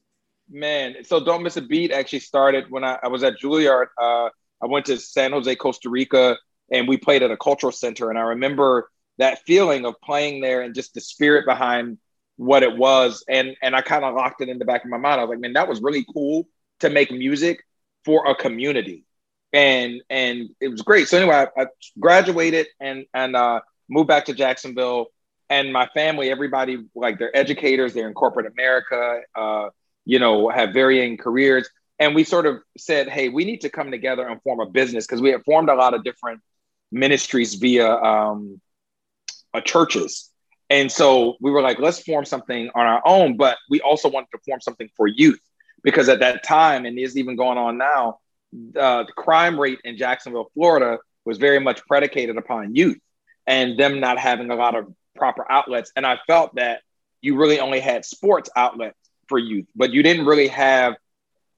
Man, 0.49 0.97
so 1.05 1.23
"Don't 1.23 1.43
Miss 1.43 1.59
a 1.59 1.61
Beat" 1.63 1.93
actually 1.93 2.21
started 2.21 2.71
when 2.71 2.83
I, 2.83 2.99
I 3.03 3.09
was 3.09 3.23
at 3.23 3.35
Juilliard. 3.39 3.89
Uh, 4.01 4.31
I 4.63 4.67
went 4.67 4.87
to 4.87 4.97
San 4.97 5.33
Jose, 5.33 5.55
Costa 5.57 5.91
Rica, 5.91 6.39
and 6.73 6.89
we 6.89 6.97
played 6.97 7.23
at 7.23 7.31
a 7.31 7.37
cultural 7.37 7.73
center. 7.73 8.09
And 8.09 8.19
I 8.19 8.23
remember 8.23 8.89
that 9.19 9.41
feeling 9.47 9.85
of 9.85 9.95
playing 10.03 10.41
there 10.41 10.63
and 10.63 10.75
just 10.75 10.95
the 10.95 11.03
spirit 11.03 11.45
behind 11.45 11.99
what 12.43 12.63
it 12.63 12.77
was. 12.77 13.25
And 13.29 13.57
and 13.63 13.77
I 13.77 13.83
kind 13.83 14.05
of 14.05 14.15
locked 14.15 14.41
it 14.41 14.49
in 14.49 14.59
the 14.59 14.65
back 14.65 14.85
of 14.85 14.91
my 14.91 14.97
mind. 14.97 15.21
I 15.21 15.25
was 15.25 15.31
like, 15.31 15.41
man, 15.41 15.53
that 15.55 15.69
was 15.69 15.81
really 15.81 16.05
cool 16.13 16.49
to 16.81 16.91
make 16.91 17.11
music 17.11 17.65
for 18.05 18.27
a 18.27 18.35
community. 18.35 19.05
And 19.53 20.03
and 20.11 20.51
it 20.61 20.69
was 20.69 20.83
great. 20.83 21.09
So 21.09 21.19
anyway, 21.19 21.47
I, 21.57 21.63
I 21.63 21.67
graduated 21.99 22.67
and 22.81 23.07
and 23.15 23.37
uh, 23.37 23.61
moved 23.89 24.09
back 24.09 24.27
to 24.27 24.35
Jacksonville. 24.35 25.07
And 25.51 25.73
my 25.73 25.87
family, 25.93 26.31
everybody, 26.31 26.79
like 26.95 27.19
they're 27.19 27.37
educators, 27.37 27.93
they're 27.93 28.09
in 28.09 28.15
corporate 28.15 28.47
America, 28.47 29.21
uh, 29.35 29.69
you 30.07 30.19
know, 30.19 30.49
have 30.49 30.73
varying 30.73 31.19
careers. 31.19 31.69
And 31.99 32.15
we 32.15 32.25
sort 32.25 32.47
of 32.47 32.57
said, 32.79 33.09
hey, 33.09 33.29
we 33.29 33.45
need 33.45 33.61
to 33.61 33.69
come 33.69 33.91
together 33.91 34.27
and 34.27 34.41
form 34.43 34.61
a 34.61 34.67
business 34.67 35.07
because 35.07 35.21
we 35.21 35.29
had 35.29 35.45
formed 35.45 35.69
a 35.69 35.75
lot 35.75 35.93
of 35.93 36.05
different 36.05 36.41
ministries 36.91 37.55
via 37.55 37.89
um, 37.89 38.61
uh, 39.53 39.61
churches. 39.61 40.32
And 40.73 40.91
so 40.91 41.37
we 41.39 41.51
were 41.51 41.61
like, 41.61 41.79
let's 41.79 42.01
form 42.01 42.25
something 42.25 42.71
on 42.75 42.87
our 42.87 43.03
own, 43.05 43.37
but 43.37 43.59
we 43.69 43.83
also 43.83 44.09
wanted 44.09 44.29
to 44.33 44.39
form 44.39 44.63
something 44.63 44.89
for 44.97 45.07
youth 45.07 45.39
because 45.83 46.09
at 46.09 46.21
that 46.21 46.45
time, 46.45 46.87
and 46.87 46.99
is 46.99 47.19
even 47.19 47.37
going 47.37 47.59
on 47.59 47.77
now, 47.77 48.21
uh, 48.75 49.03
the 49.03 49.13
crime 49.15 49.61
rate 49.61 49.81
in 49.85 49.99
Jacksonville, 49.99 50.51
Florida 50.55 50.99
was 51.27 51.37
very 51.37 51.61
much 51.61 51.85
predicated 51.87 52.39
upon 52.39 52.75
youth 52.75 52.99
and 53.47 53.79
them 53.79 54.01
not 54.01 54.19
having 54.19 54.51
a 54.51 54.55
lot 54.55 54.75
of 54.75 54.91
proper 55.15 55.45
outlets. 55.53 55.93
And 55.95 56.07
I 56.07 56.19
felt 56.27 56.55
that 56.55 56.81
you 57.21 57.37
really 57.37 57.61
only 57.61 57.81
had 57.81 58.07
sports 58.07 58.49
outlets 58.57 58.97
for 59.29 59.39
youth, 59.39 59.67
but 59.77 59.93
you 59.93 60.03
didn't 60.03 60.25
really 60.25 60.49
have 60.49 60.95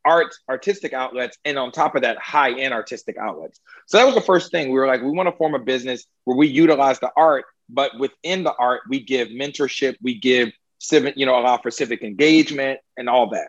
art 0.05 0.35
artistic 0.51 0.93
outlets 0.93 1.39
and 1.45 1.57
on 1.57 1.71
top 1.71 1.95
of 1.95 2.03
that 2.03 2.19
high 2.19 2.53
end 2.53 2.75
artistic 2.75 3.17
outlets 3.17 3.59
so 3.87 3.97
that 3.97 4.05
was 4.05 4.15
the 4.15 4.21
first 4.21 4.51
thing 4.51 4.69
we 4.69 4.79
were 4.79 4.87
like 4.87 5.01
we 5.01 5.11
want 5.11 5.27
to 5.27 5.35
form 5.37 5.55
a 5.55 5.59
business 5.59 6.05
where 6.25 6.37
we 6.37 6.47
utilize 6.47 7.01
the 7.01 7.11
art 7.17 7.47
but 7.69 7.99
within 7.99 8.45
the 8.45 8.55
art 8.55 8.83
we 8.89 9.01
give 9.01 9.29
mentorship 9.29 9.97
we 10.03 10.19
give 10.19 10.51
civic 10.79 11.17
you 11.17 11.27
know 11.27 11.39
allow 11.39 11.57
for 11.57 11.71
civic 11.71 12.03
engagement 12.03 12.81
and 12.97 13.09
all 13.09 13.31
that. 13.31 13.49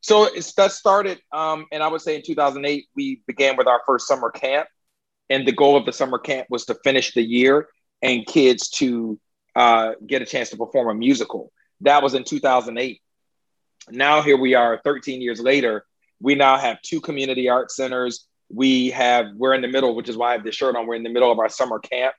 So 0.00 0.24
it's 0.24 0.52
that 0.54 0.72
started 0.72 1.20
um, 1.32 1.66
and 1.72 1.82
i 1.82 1.88
would 1.88 2.00
say 2.00 2.16
in 2.16 2.22
2008 2.22 2.86
we 2.96 3.22
began 3.26 3.56
with 3.56 3.66
our 3.66 3.80
first 3.86 4.06
summer 4.06 4.30
camp. 4.30 4.68
And 5.30 5.46
the 5.46 5.52
goal 5.52 5.76
of 5.78 5.86
the 5.86 5.92
summer 5.92 6.18
camp 6.18 6.48
was 6.50 6.66
to 6.66 6.74
finish 6.84 7.14
the 7.14 7.22
year 7.22 7.68
and 8.02 8.26
kids 8.26 8.68
to 8.70 9.18
uh, 9.56 9.92
get 10.06 10.20
a 10.20 10.26
chance 10.26 10.50
to 10.50 10.58
perform 10.58 10.90
a 10.90 10.94
musical. 10.94 11.52
That 11.80 12.02
was 12.02 12.12
in 12.12 12.24
2008 12.24 13.00
now 13.90 14.22
here 14.22 14.36
we 14.36 14.54
are 14.54 14.80
13 14.84 15.20
years 15.20 15.40
later. 15.40 15.84
We 16.20 16.34
now 16.34 16.56
have 16.56 16.80
two 16.82 17.00
community 17.00 17.48
art 17.48 17.70
centers. 17.70 18.26
We 18.48 18.90
have 18.90 19.26
we're 19.34 19.54
in 19.54 19.62
the 19.62 19.68
middle 19.68 19.96
which 19.96 20.08
is 20.08 20.16
why 20.16 20.30
i 20.30 20.32
have 20.32 20.44
this 20.44 20.54
shirt 20.54 20.76
on. 20.76 20.86
We're 20.86 20.94
in 20.94 21.02
the 21.02 21.10
middle 21.10 21.32
of 21.32 21.38
our 21.38 21.48
summer 21.48 21.78
camp 21.78 22.14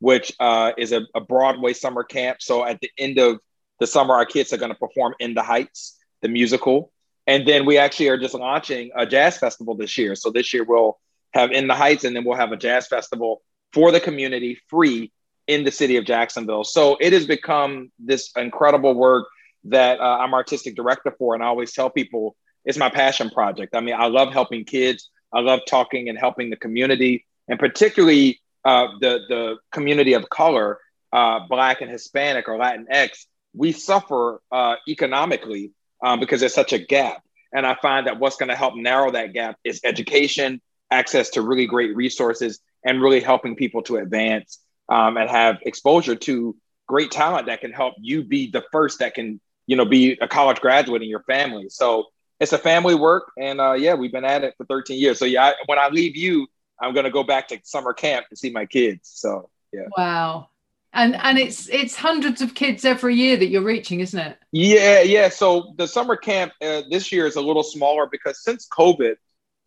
which 0.00 0.32
uh, 0.38 0.72
is 0.78 0.92
a, 0.92 1.02
a, 1.14 1.20
broadway 1.20 1.72
summer 1.72 2.04
camp 2.04 2.38
so 2.40 2.64
at 2.64 2.80
the 2.80 2.90
end 2.98 3.18
of 3.18 3.38
the 3.80 3.86
summer 3.86 4.14
our 4.14 4.26
kids 4.26 4.52
are 4.52 4.56
going 4.56 4.72
to 4.72 4.78
perform 4.78 5.14
in 5.20 5.34
the 5.34 5.42
heights 5.42 5.96
the 6.22 6.28
musical 6.28 6.92
and 7.26 7.46
then 7.46 7.66
we 7.66 7.78
actually 7.78 8.08
are 8.08 8.18
just 8.18 8.34
launching 8.34 8.90
a 8.96 9.06
jazz 9.06 9.38
festival 9.38 9.74
this 9.74 9.96
year 9.98 10.14
so 10.14 10.30
this 10.30 10.52
year 10.52 10.64
we'll 10.64 10.98
have 11.32 11.50
in 11.52 11.66
the 11.66 11.74
heights 11.74 12.04
and 12.04 12.14
then 12.14 12.24
we'll 12.24 12.36
have 12.36 12.52
a 12.52 12.56
jazz 12.56 12.86
festival 12.86 13.42
for 13.72 13.92
the 13.92 14.00
community 14.00 14.58
free 14.68 15.12
in 15.46 15.64
the 15.64 15.72
city 15.72 15.96
of 15.96 16.04
jacksonville 16.04 16.64
so 16.64 16.96
it 17.00 17.12
has 17.12 17.26
become 17.26 17.90
this 17.98 18.30
incredible 18.36 18.94
work 18.94 19.26
that 19.64 20.00
uh, 20.00 20.18
I'm 20.18 20.34
artistic 20.34 20.74
director 20.74 21.14
for. 21.18 21.34
And 21.34 21.42
I 21.42 21.46
always 21.46 21.72
tell 21.72 21.90
people 21.90 22.36
it's 22.64 22.78
my 22.78 22.90
passion 22.90 23.30
project. 23.30 23.74
I 23.74 23.80
mean, 23.80 23.94
I 23.94 24.06
love 24.06 24.32
helping 24.32 24.64
kids. 24.64 25.10
I 25.32 25.40
love 25.40 25.60
talking 25.66 26.08
and 26.08 26.18
helping 26.18 26.50
the 26.50 26.56
community, 26.56 27.26
and 27.48 27.58
particularly 27.58 28.40
uh, 28.68 28.88
the 29.00 29.12
the 29.28 29.56
community 29.72 30.12
of 30.14 30.28
color, 30.28 30.78
uh, 31.12 31.40
Black 31.48 31.80
and 31.80 31.90
Hispanic 31.90 32.48
or 32.48 32.58
Latinx. 32.58 33.26
We 33.54 33.72
suffer 33.72 34.40
uh, 34.52 34.76
economically 34.86 35.72
um, 36.02 36.20
because 36.20 36.40
there's 36.40 36.54
such 36.54 36.72
a 36.72 36.78
gap, 36.78 37.22
and 37.52 37.66
I 37.66 37.76
find 37.80 38.06
that 38.06 38.18
what's 38.20 38.36
going 38.36 38.50
to 38.50 38.56
help 38.56 38.74
narrow 38.76 39.10
that 39.12 39.32
gap 39.32 39.56
is 39.64 39.80
education, 39.84 40.60
access 40.90 41.30
to 41.30 41.42
really 41.42 41.66
great 41.66 41.96
resources, 41.96 42.60
and 42.84 43.00
really 43.00 43.20
helping 43.20 43.56
people 43.56 43.82
to 43.84 43.96
advance 43.96 44.58
um, 44.88 45.16
and 45.16 45.28
have 45.30 45.58
exposure 45.62 46.16
to 46.16 46.56
great 46.86 47.10
talent 47.10 47.46
that 47.46 47.60
can 47.60 47.72
help 47.72 47.94
you 47.98 48.22
be 48.22 48.50
the 48.50 48.64
first 48.72 49.00
that 49.00 49.14
can 49.14 49.40
you 49.68 49.76
know, 49.76 49.84
be 49.84 50.18
a 50.20 50.26
college 50.26 50.60
graduate 50.60 51.02
in 51.02 51.08
your 51.08 51.22
family. 51.24 51.68
So 51.68 52.06
it's 52.40 52.52
a 52.52 52.58
family 52.58 52.94
work, 52.94 53.30
and 53.38 53.60
uh, 53.60 53.74
yeah, 53.74 53.94
we've 53.94 54.10
been 54.10 54.24
at 54.24 54.42
it 54.42 54.54
for 54.56 54.64
13 54.64 54.98
years. 54.98 55.18
So 55.18 55.26
yeah, 55.26 55.44
I, 55.44 55.54
when 55.66 55.78
I 55.78 55.88
leave 55.88 56.16
you, 56.16 56.48
I'm 56.80 56.94
gonna 56.94 57.10
go 57.10 57.24
back 57.24 57.48
to 57.48 57.58
summer 57.64 57.92
camp 57.92 58.28
to 58.28 58.36
see 58.36 58.50
my 58.50 58.66
kids. 58.66 59.10
So 59.14 59.50
yeah. 59.72 59.86
Wow. 59.96 60.48
And 60.92 61.14
and 61.16 61.38
it's 61.38 61.68
it's 61.68 61.94
hundreds 61.94 62.40
of 62.40 62.54
kids 62.54 62.84
every 62.84 63.14
year 63.14 63.36
that 63.36 63.48
you're 63.48 63.62
reaching, 63.62 64.00
isn't 64.00 64.18
it? 64.18 64.38
Yeah, 64.52 65.02
yeah. 65.02 65.28
So 65.28 65.74
the 65.76 65.86
summer 65.86 66.16
camp 66.16 66.52
uh, 66.62 66.82
this 66.90 67.12
year 67.12 67.26
is 67.26 67.36
a 67.36 67.42
little 67.42 67.62
smaller 67.62 68.08
because 68.10 68.42
since 68.42 68.66
COVID, 68.66 69.16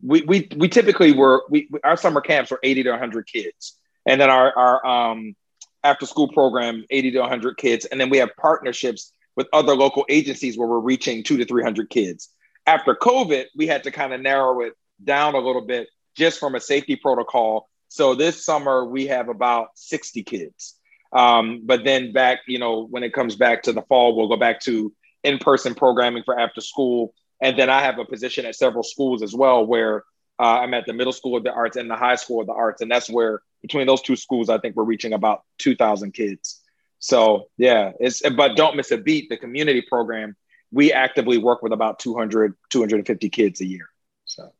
we 0.02 0.22
we 0.22 0.48
we 0.56 0.68
typically 0.68 1.12
were 1.12 1.44
we 1.48 1.68
our 1.84 1.96
summer 1.96 2.20
camps 2.20 2.50
were 2.50 2.58
80 2.62 2.84
to 2.84 2.90
100 2.90 3.26
kids, 3.26 3.78
and 4.04 4.20
then 4.20 4.30
our 4.30 4.52
our 4.56 4.86
um 4.86 5.36
after 5.84 6.06
school 6.06 6.28
program 6.28 6.84
80 6.90 7.12
to 7.12 7.20
100 7.20 7.56
kids, 7.56 7.84
and 7.84 8.00
then 8.00 8.10
we 8.10 8.18
have 8.18 8.30
partnerships 8.36 9.12
with 9.36 9.46
other 9.52 9.74
local 9.74 10.04
agencies 10.08 10.58
where 10.58 10.68
we're 10.68 10.80
reaching 10.80 11.22
two 11.22 11.36
to 11.38 11.44
300 11.44 11.88
kids. 11.88 12.28
After 12.66 12.94
COVID, 12.94 13.46
we 13.56 13.66
had 13.66 13.84
to 13.84 13.90
kind 13.90 14.12
of 14.12 14.20
narrow 14.20 14.60
it 14.60 14.74
down 15.02 15.34
a 15.34 15.38
little 15.38 15.62
bit 15.62 15.88
just 16.16 16.38
from 16.38 16.54
a 16.54 16.60
safety 16.60 16.96
protocol. 16.96 17.68
So 17.88 18.14
this 18.14 18.44
summer, 18.44 18.84
we 18.84 19.06
have 19.08 19.28
about 19.28 19.68
60 19.74 20.22
kids. 20.22 20.78
Um, 21.12 21.62
but 21.64 21.84
then 21.84 22.12
back, 22.12 22.40
you 22.46 22.58
know, 22.58 22.86
when 22.86 23.02
it 23.02 23.12
comes 23.12 23.36
back 23.36 23.64
to 23.64 23.72
the 23.72 23.82
fall, 23.82 24.16
we'll 24.16 24.28
go 24.28 24.36
back 24.36 24.60
to 24.60 24.92
in 25.22 25.38
person 25.38 25.74
programming 25.74 26.22
for 26.24 26.38
after 26.38 26.60
school. 26.60 27.14
And 27.40 27.58
then 27.58 27.68
I 27.68 27.82
have 27.82 27.98
a 27.98 28.04
position 28.04 28.46
at 28.46 28.54
several 28.54 28.82
schools 28.82 29.22
as 29.22 29.34
well 29.34 29.66
where 29.66 30.04
uh, 30.38 30.60
I'm 30.60 30.74
at 30.74 30.86
the 30.86 30.92
middle 30.92 31.12
school 31.12 31.36
of 31.36 31.44
the 31.44 31.52
arts 31.52 31.76
and 31.76 31.90
the 31.90 31.96
high 31.96 32.16
school 32.16 32.40
of 32.40 32.46
the 32.46 32.54
arts. 32.54 32.80
And 32.82 32.90
that's 32.90 33.10
where 33.10 33.42
between 33.60 33.86
those 33.86 34.02
two 34.02 34.16
schools, 34.16 34.48
I 34.48 34.58
think 34.58 34.74
we're 34.74 34.84
reaching 34.84 35.12
about 35.12 35.42
2,000 35.58 36.12
kids. 36.12 36.60
So 36.98 37.48
yeah, 37.58 37.92
it's 38.00 38.22
but 38.30 38.56
don't 38.56 38.76
miss 38.76 38.90
a 38.92 38.96
beat. 38.96 39.28
The 39.28 39.36
community 39.36 39.82
program, 39.82 40.36
we 40.70 40.92
actively 40.92 41.36
work 41.36 41.62
with 41.62 41.72
about 41.72 41.98
200, 41.98 42.54
250 42.70 43.28
kids 43.28 43.60
a 43.60 43.66
year. 43.66 43.88
So. 44.24 44.52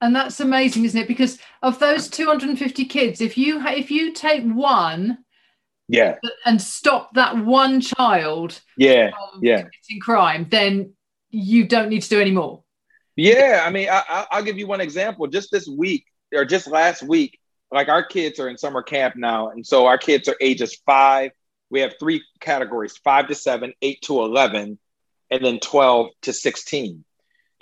And 0.00 0.14
that's 0.14 0.40
amazing, 0.40 0.84
isn't 0.84 1.00
it? 1.00 1.08
Because 1.08 1.38
of 1.62 1.78
those 1.78 2.08
250 2.08 2.84
kids, 2.84 3.20
if 3.20 3.38
you 3.38 3.64
if 3.66 3.90
you 3.90 4.12
take 4.12 4.44
one, 4.44 5.18
yeah, 5.88 6.16
and 6.44 6.60
stop 6.60 7.14
that 7.14 7.44
one 7.44 7.80
child, 7.80 8.60
yeah, 8.76 9.10
yeah, 9.40 9.62
committing 9.62 10.00
crime, 10.00 10.46
then 10.50 10.92
you 11.30 11.66
don't 11.66 11.88
need 11.88 12.02
to 12.02 12.08
do 12.08 12.20
any 12.20 12.30
more. 12.30 12.62
Yeah, 13.16 13.62
I 13.64 13.70
mean, 13.70 13.88
I, 13.90 14.26
I'll 14.30 14.42
give 14.42 14.58
you 14.58 14.66
one 14.66 14.82
example. 14.82 15.26
Just 15.28 15.50
this 15.50 15.66
week, 15.66 16.04
or 16.34 16.44
just 16.44 16.66
last 16.66 17.02
week, 17.02 17.38
like 17.72 17.88
our 17.88 18.04
kids 18.04 18.38
are 18.38 18.48
in 18.48 18.58
summer 18.58 18.82
camp 18.82 19.16
now, 19.16 19.48
and 19.48 19.66
so 19.66 19.86
our 19.86 19.96
kids 19.96 20.28
are 20.28 20.36
ages 20.40 20.76
five 20.84 21.30
we 21.70 21.80
have 21.80 21.94
three 21.98 22.22
categories 22.40 22.96
five 22.96 23.28
to 23.28 23.34
seven, 23.34 23.72
eight 23.82 24.00
to 24.02 24.20
11, 24.20 24.78
and 25.30 25.44
then 25.44 25.58
12 25.58 26.10
to 26.22 26.32
16. 26.32 27.04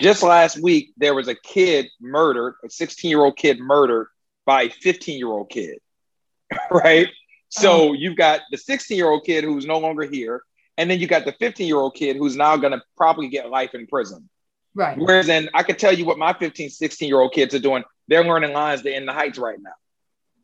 Just 0.01 0.23
last 0.23 0.61
week, 0.61 0.93
there 0.97 1.15
was 1.15 1.29
a 1.29 1.35
kid 1.35 1.89
murdered, 2.01 2.57
a 2.65 2.71
16 2.71 3.09
year 3.09 3.21
old 3.21 3.37
kid 3.37 3.61
murdered 3.61 4.09
by 4.45 4.63
a 4.63 4.71
15 4.71 5.19
year 5.19 5.29
old 5.29 5.51
kid, 5.51 5.79
right? 6.71 7.09
So 7.49 7.91
oh. 7.91 7.93
you've 7.93 8.17
got 8.17 8.41
the 8.51 8.59
16 8.59 8.97
year 8.97 9.09
old 9.09 9.25
kid 9.25 9.45
who's 9.45 9.67
no 9.67 9.79
longer 9.79 10.03
here, 10.03 10.43
and 10.77 10.91
then 10.91 10.99
you 10.99 11.07
got 11.07 11.25
the 11.25 11.33
15 11.33 11.67
year 11.67 11.77
old 11.77 11.95
kid 11.95 12.17
who's 12.17 12.37
now 12.37 12.57
going 12.57 12.73
to 12.73 12.83
probably 12.97 13.29
get 13.29 13.51
life 13.51 13.75
in 13.75 13.87
prison. 13.87 14.29
Right. 14.75 14.99
Whereas 14.99 15.29
then 15.29 15.49
I 15.55 15.63
could 15.63 15.79
tell 15.79 15.93
you 15.93 16.05
what 16.05 16.19
my 16.19 16.33
15, 16.33 16.71
16 16.71 17.09
year 17.09 17.21
old 17.21 17.33
kids 17.33 17.55
are 17.55 17.61
doing. 17.61 17.85
They're 18.09 18.25
learning 18.25 18.53
lines. 18.53 18.83
They're 18.83 18.95
in 18.95 19.07
the 19.07 19.13
heights 19.13 19.39
right 19.39 19.59
now. 19.61 19.71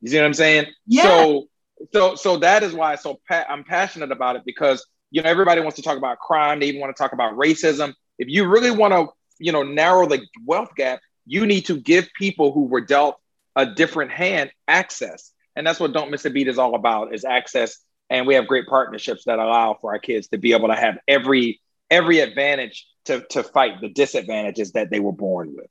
You 0.00 0.10
see 0.10 0.16
what 0.16 0.26
I'm 0.26 0.34
saying? 0.34 0.66
Yeah. 0.86 1.02
So 1.02 1.48
so 1.92 2.14
so 2.14 2.36
that 2.38 2.62
is 2.62 2.72
why 2.72 2.94
so 2.96 3.20
pa- 3.28 3.46
I'm 3.48 3.64
passionate 3.64 4.12
about 4.12 4.36
it 4.36 4.42
because 4.44 4.86
you 5.10 5.22
know 5.22 5.28
everybody 5.28 5.60
wants 5.60 5.76
to 5.76 5.82
talk 5.82 5.98
about 5.98 6.18
crime. 6.18 6.60
They 6.60 6.66
even 6.66 6.80
want 6.80 6.94
to 6.94 7.02
talk 7.02 7.12
about 7.12 7.36
racism. 7.36 7.94
If 8.18 8.28
you 8.28 8.46
really 8.46 8.70
want 8.70 8.92
to 8.92 9.08
you 9.40 9.52
know 9.52 9.62
narrow 9.62 10.06
the 10.06 10.20
wealth 10.44 10.74
gap, 10.76 11.00
you 11.26 11.46
need 11.46 11.66
to 11.66 11.78
give 11.78 12.08
people 12.18 12.52
who 12.52 12.64
were 12.64 12.80
dealt 12.80 13.18
a 13.56 13.66
different 13.66 14.12
hand 14.12 14.50
access, 14.68 15.32
and 15.56 15.66
that's 15.66 15.80
what 15.80 15.92
Don't 15.92 16.10
Miss 16.10 16.24
a 16.24 16.30
Beat 16.30 16.48
is 16.48 16.58
all 16.58 16.74
about: 16.74 17.14
is 17.14 17.24
access. 17.24 17.78
And 18.12 18.26
we 18.26 18.34
have 18.34 18.48
great 18.48 18.66
partnerships 18.66 19.22
that 19.26 19.38
allow 19.38 19.78
for 19.80 19.92
our 19.92 20.00
kids 20.00 20.26
to 20.28 20.38
be 20.38 20.52
able 20.52 20.66
to 20.68 20.74
have 20.74 20.98
every 21.06 21.60
every 21.90 22.20
advantage 22.20 22.86
to 23.04 23.24
to 23.30 23.42
fight 23.42 23.80
the 23.80 23.88
disadvantages 23.88 24.72
that 24.72 24.90
they 24.90 25.00
were 25.00 25.12
born 25.12 25.54
with. 25.56 25.66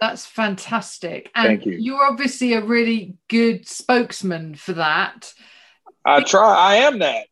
That's 0.00 0.26
fantastic. 0.26 1.30
And 1.34 1.46
Thank 1.46 1.66
you. 1.66 1.76
you're 1.78 2.04
obviously 2.04 2.54
a 2.54 2.64
really 2.64 3.16
good 3.28 3.68
spokesman 3.68 4.56
for 4.56 4.72
that. 4.72 5.32
I 6.04 6.22
try. 6.22 6.56
I 6.56 6.74
am 6.76 6.98
that. 6.98 7.26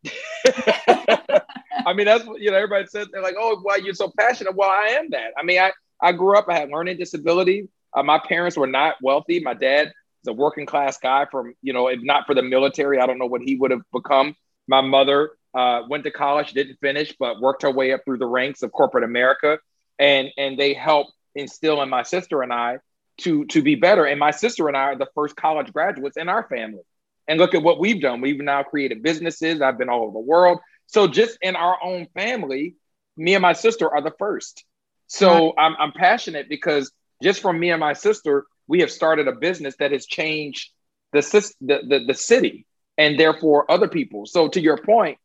I 1.87 1.93
mean, 1.93 2.07
that's 2.07 2.25
what 2.25 2.41
you 2.41 2.51
know. 2.51 2.57
Everybody 2.57 2.87
says 2.87 3.09
they're 3.13 3.23
like, 3.23 3.37
"Oh, 3.39 3.59
why 3.63 3.77
you're 3.77 3.95
so 3.95 4.13
passionate?" 4.19 4.55
Well, 4.55 4.71
I 4.71 4.97
am 4.99 5.11
that. 5.11 5.33
I 5.37 5.45
mean, 5.45 5.61
I 5.61 5.73
I 6.01 6.13
grew 6.13 6.37
up. 6.37 6.47
I 6.49 6.59
had 6.59 6.71
learning 6.71 6.99
disability. 6.99 7.69
Uh, 7.95 8.03
my 8.03 8.19
parents 8.19 8.57
were 8.57 8.67
not 8.67 8.97
wealthy. 9.03 9.41
My 9.41 9.55
dad 9.55 9.89
is 9.89 10.29
a 10.29 10.33
working 10.33 10.67
class 10.67 10.99
guy 10.99 11.27
from 11.31 11.55
you 11.63 11.73
know, 11.73 11.89
if 11.89 12.01
not 12.03 12.27
for 12.27 12.35
the 12.35 12.43
military, 12.43 12.99
I 12.99 13.07
don't 13.07 13.19
know 13.19 13.27
what 13.27 13.43
he 13.43 13.57
would 13.57 13.71
have 13.71 13.83
become. 13.93 14.35
My 14.69 14.81
mother 14.81 15.31
uh, 15.55 15.83
went 15.89 16.05
to 16.05 16.11
college, 16.11 16.53
didn't 16.53 16.79
finish, 16.81 17.15
but 17.19 17.41
worked 17.41 17.63
her 17.63 17.71
way 17.71 17.93
up 17.93 18.03
through 18.05 18.19
the 18.19 18.27
ranks 18.27 18.63
of 18.63 18.73
corporate 18.73 19.05
America, 19.05 19.59
and 19.99 20.29
and 20.37 20.59
they 20.59 20.75
helped 20.75 21.13
instill 21.35 21.81
in 21.83 21.89
my 21.89 22.03
sister 22.03 22.43
and 22.43 22.53
I 22.53 22.79
to 23.19 23.45
to 23.47 23.63
be 23.63 23.75
better. 23.75 24.05
And 24.05 24.19
my 24.19 24.31
sister 24.31 24.69
and 24.69 24.77
I 24.77 24.85
are 24.85 24.97
the 24.97 25.09
first 25.15 25.37
college 25.37 25.73
graduates 25.73 26.17
in 26.17 26.29
our 26.29 26.47
family. 26.49 26.83
And 27.29 27.39
look 27.39 27.55
at 27.55 27.63
what 27.63 27.79
we've 27.79 28.01
done. 28.01 28.21
We've 28.21 28.41
now 28.41 28.65
created 28.65 29.05
businesses. 29.05 29.63
I've 29.63 29.79
been 29.79 29.89
all 29.89 30.03
over 30.03 30.13
the 30.13 30.19
world. 30.19 30.59
So 30.91 31.07
just 31.07 31.39
in 31.41 31.55
our 31.55 31.79
own 31.83 32.09
family, 32.15 32.75
me 33.17 33.35
and 33.35 33.43
my 33.43 33.53
sister 33.53 33.89
are 33.89 34.03
the 34.03 34.13
first. 34.19 34.65
So 35.07 35.55
I'm, 35.57 35.77
I'm 35.79 35.93
passionate 35.93 36.49
because 36.49 36.91
just 37.23 37.41
from 37.41 37.61
me 37.61 37.71
and 37.71 37.79
my 37.79 37.93
sister, 37.93 38.45
we 38.67 38.81
have 38.81 38.91
started 38.91 39.29
a 39.29 39.33
business 39.33 39.77
that 39.79 39.93
has 39.93 40.05
changed 40.05 40.71
the, 41.13 41.21
the, 41.61 41.81
the, 41.89 42.05
the 42.09 42.15
city 42.15 42.67
and 42.99 43.19
therefore 43.19 43.71
other 43.71 43.87
people. 43.87 44.27
So 44.27 44.49
to 44.49 44.61
your 44.61 44.79
point, 44.79 45.19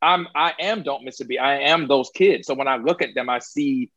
I'm 0.00 0.26
I 0.34 0.54
am 0.58 0.82
don't 0.82 1.04
miss 1.04 1.20
a 1.20 1.26
beat. 1.26 1.38
I 1.38 1.60
am 1.64 1.86
those 1.86 2.10
kids. 2.14 2.46
So 2.46 2.54
when 2.54 2.68
I 2.68 2.76
look 2.76 3.02
at 3.02 3.14
them, 3.14 3.28
I 3.28 3.40
see 3.40 3.90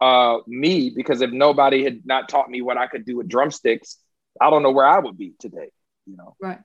uh, 0.00 0.38
me 0.46 0.90
because 0.96 1.20
if 1.20 1.30
nobody 1.30 1.84
had 1.84 2.06
not 2.06 2.30
taught 2.30 2.48
me 2.48 2.62
what 2.62 2.78
I 2.78 2.86
could 2.86 3.04
do 3.04 3.18
with 3.18 3.28
drumsticks, 3.28 3.98
I 4.40 4.48
don't 4.48 4.62
know 4.62 4.70
where 4.70 4.86
I 4.86 4.98
would 4.98 5.18
be 5.18 5.34
today. 5.38 5.68
You 6.06 6.16
know, 6.16 6.36
right. 6.40 6.60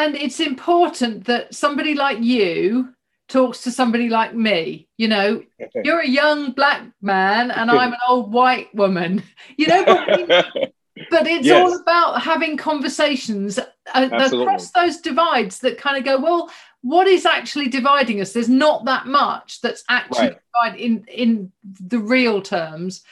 And 0.00 0.16
it's 0.16 0.40
important 0.40 1.26
that 1.26 1.54
somebody 1.54 1.94
like 1.94 2.20
you 2.20 2.94
talks 3.28 3.62
to 3.64 3.70
somebody 3.70 4.08
like 4.08 4.34
me. 4.34 4.88
You 4.96 5.08
know, 5.08 5.42
you're 5.84 6.00
a 6.00 6.08
young 6.08 6.52
black 6.52 6.82
man 7.02 7.50
and 7.50 7.70
I'm 7.70 7.92
an 7.92 7.98
old 8.08 8.32
white 8.32 8.74
woman. 8.74 9.22
You 9.56 9.66
know, 9.66 9.84
but, 9.84 10.46
but 11.10 11.26
it's 11.26 11.46
yes. 11.46 11.60
all 11.60 11.78
about 11.78 12.22
having 12.22 12.56
conversations 12.56 13.58
uh, 13.58 14.08
across 14.10 14.70
those 14.70 15.02
divides 15.02 15.58
that 15.58 15.76
kind 15.76 15.98
of 15.98 16.04
go, 16.04 16.18
well, 16.18 16.50
what 16.80 17.06
is 17.06 17.26
actually 17.26 17.68
dividing 17.68 18.22
us 18.22 18.32
there's 18.32 18.48
not 18.48 18.86
that 18.86 19.06
much 19.06 19.60
that's 19.60 19.84
actually 19.90 20.34
right. 20.54 20.80
in 20.80 21.04
in 21.08 21.52
the 21.78 21.98
real 21.98 22.40
terms 22.40 23.02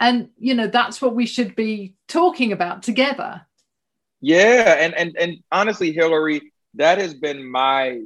and 0.00 0.30
you 0.36 0.52
know 0.52 0.66
that's 0.66 1.00
what 1.00 1.14
we 1.14 1.24
should 1.24 1.54
be 1.54 1.94
talking 2.08 2.50
about 2.50 2.82
together 2.82 3.46
yeah 4.24 4.76
and 4.78 4.94
and 4.94 5.16
and 5.18 5.38
honestly 5.52 5.92
hilary 5.92 6.52
that 6.74 6.98
has 6.98 7.14
been 7.14 7.48
my 7.50 8.00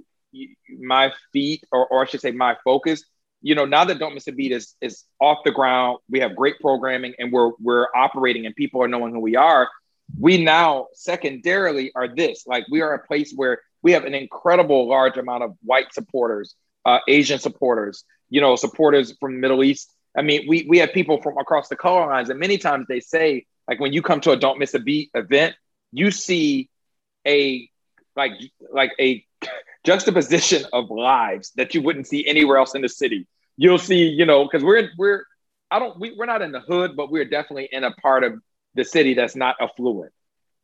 my 0.81 1.13
feet 1.33 1.63
or, 1.73 1.87
or 1.89 2.03
i 2.03 2.07
should 2.07 2.21
say 2.21 2.31
my 2.31 2.57
focus 2.65 3.05
you 3.41 3.55
know 3.55 3.65
now 3.65 3.85
that 3.85 3.99
don't 3.99 4.15
miss 4.15 4.27
a 4.27 4.33
beat 4.33 4.53
is 4.53 4.75
is 4.81 5.05
off 5.21 5.39
the 5.45 5.53
ground 5.53 5.99
we 6.11 6.19
have 6.21 6.35
great 6.35 6.59
programming 6.61 7.15
and 7.19 7.33
we're 7.33 7.53
we're 7.61 7.87
operating 7.95 8.47
and 8.47 8.55
people 8.57 8.83
are 8.83 8.89
knowing 8.89 9.13
who 9.13 9.21
we 9.21 9.37
are 9.37 9.69
we 10.19 10.43
now 10.43 10.87
secondarily 10.93 11.93
are 11.95 12.09
this 12.09 12.47
like 12.47 12.65
we 12.71 12.81
are 12.81 12.95
a 12.95 13.07
place 13.07 13.33
where 13.35 13.61
we 13.83 13.93
have 13.93 14.05
an 14.05 14.15
incredible 14.15 14.89
large 14.89 15.17
amount 15.17 15.45
of 15.45 15.57
white 15.65 15.93
supporters, 15.93 16.55
uh, 16.85 16.99
Asian 17.09 17.39
supporters, 17.39 18.05
you 18.31 18.41
know, 18.41 18.57
supporters 18.57 19.15
from 19.21 19.35
the 19.35 19.41
Middle 19.41 19.63
East. 19.63 19.93
I 20.17 20.23
mean, 20.23 20.47
we 20.49 20.67
we 20.69 20.79
have 20.79 20.93
people 20.93 21.21
from 21.23 21.39
across 21.39 21.69
the 21.69 21.77
color 21.77 22.07
lines, 22.07 22.31
and 22.31 22.41
many 22.41 22.59
times 22.59 22.87
they 22.89 23.01
say, 23.01 23.47
like, 23.69 23.79
when 23.79 23.93
you 23.93 24.03
come 24.03 24.21
to 24.23 24.33
a 24.33 24.37
Don't 24.37 24.59
Miss 24.59 24.75
a 24.75 24.79
Beat 24.79 25.11
event, 25.15 25.55
you 25.93 26.11
see 26.11 26.69
a 27.27 27.69
like 28.17 28.33
like 28.73 28.93
a 29.01 29.25
juxtaposition 29.85 30.65
of 30.73 30.91
lives 30.91 31.53
that 31.57 31.75
you 31.75 31.83
wouldn't 31.83 32.07
see 32.07 32.27
anywhere 32.27 32.59
else 32.59 32.75
in 32.75 32.83
the 32.83 32.89
city. 32.89 33.27
You'll 33.57 33.79
see, 33.79 34.09
you 34.09 34.27
know, 34.27 34.45
because 34.45 34.65
we're 34.65 34.91
we're 34.97 35.25
I 35.71 35.79
don't 35.79 35.99
we, 35.99 36.15
we're 36.17 36.27
not 36.27 36.43
in 36.43 36.53
the 36.53 36.61
hood, 36.61 36.97
but 36.97 37.11
we're 37.11 37.25
definitely 37.25 37.69
in 37.71 37.85
a 37.85 37.93
part 37.93 38.25
of 38.25 38.35
the 38.75 38.85
city 38.85 39.15
that's 39.15 39.37
not 39.37 39.57
affluent 39.61 40.13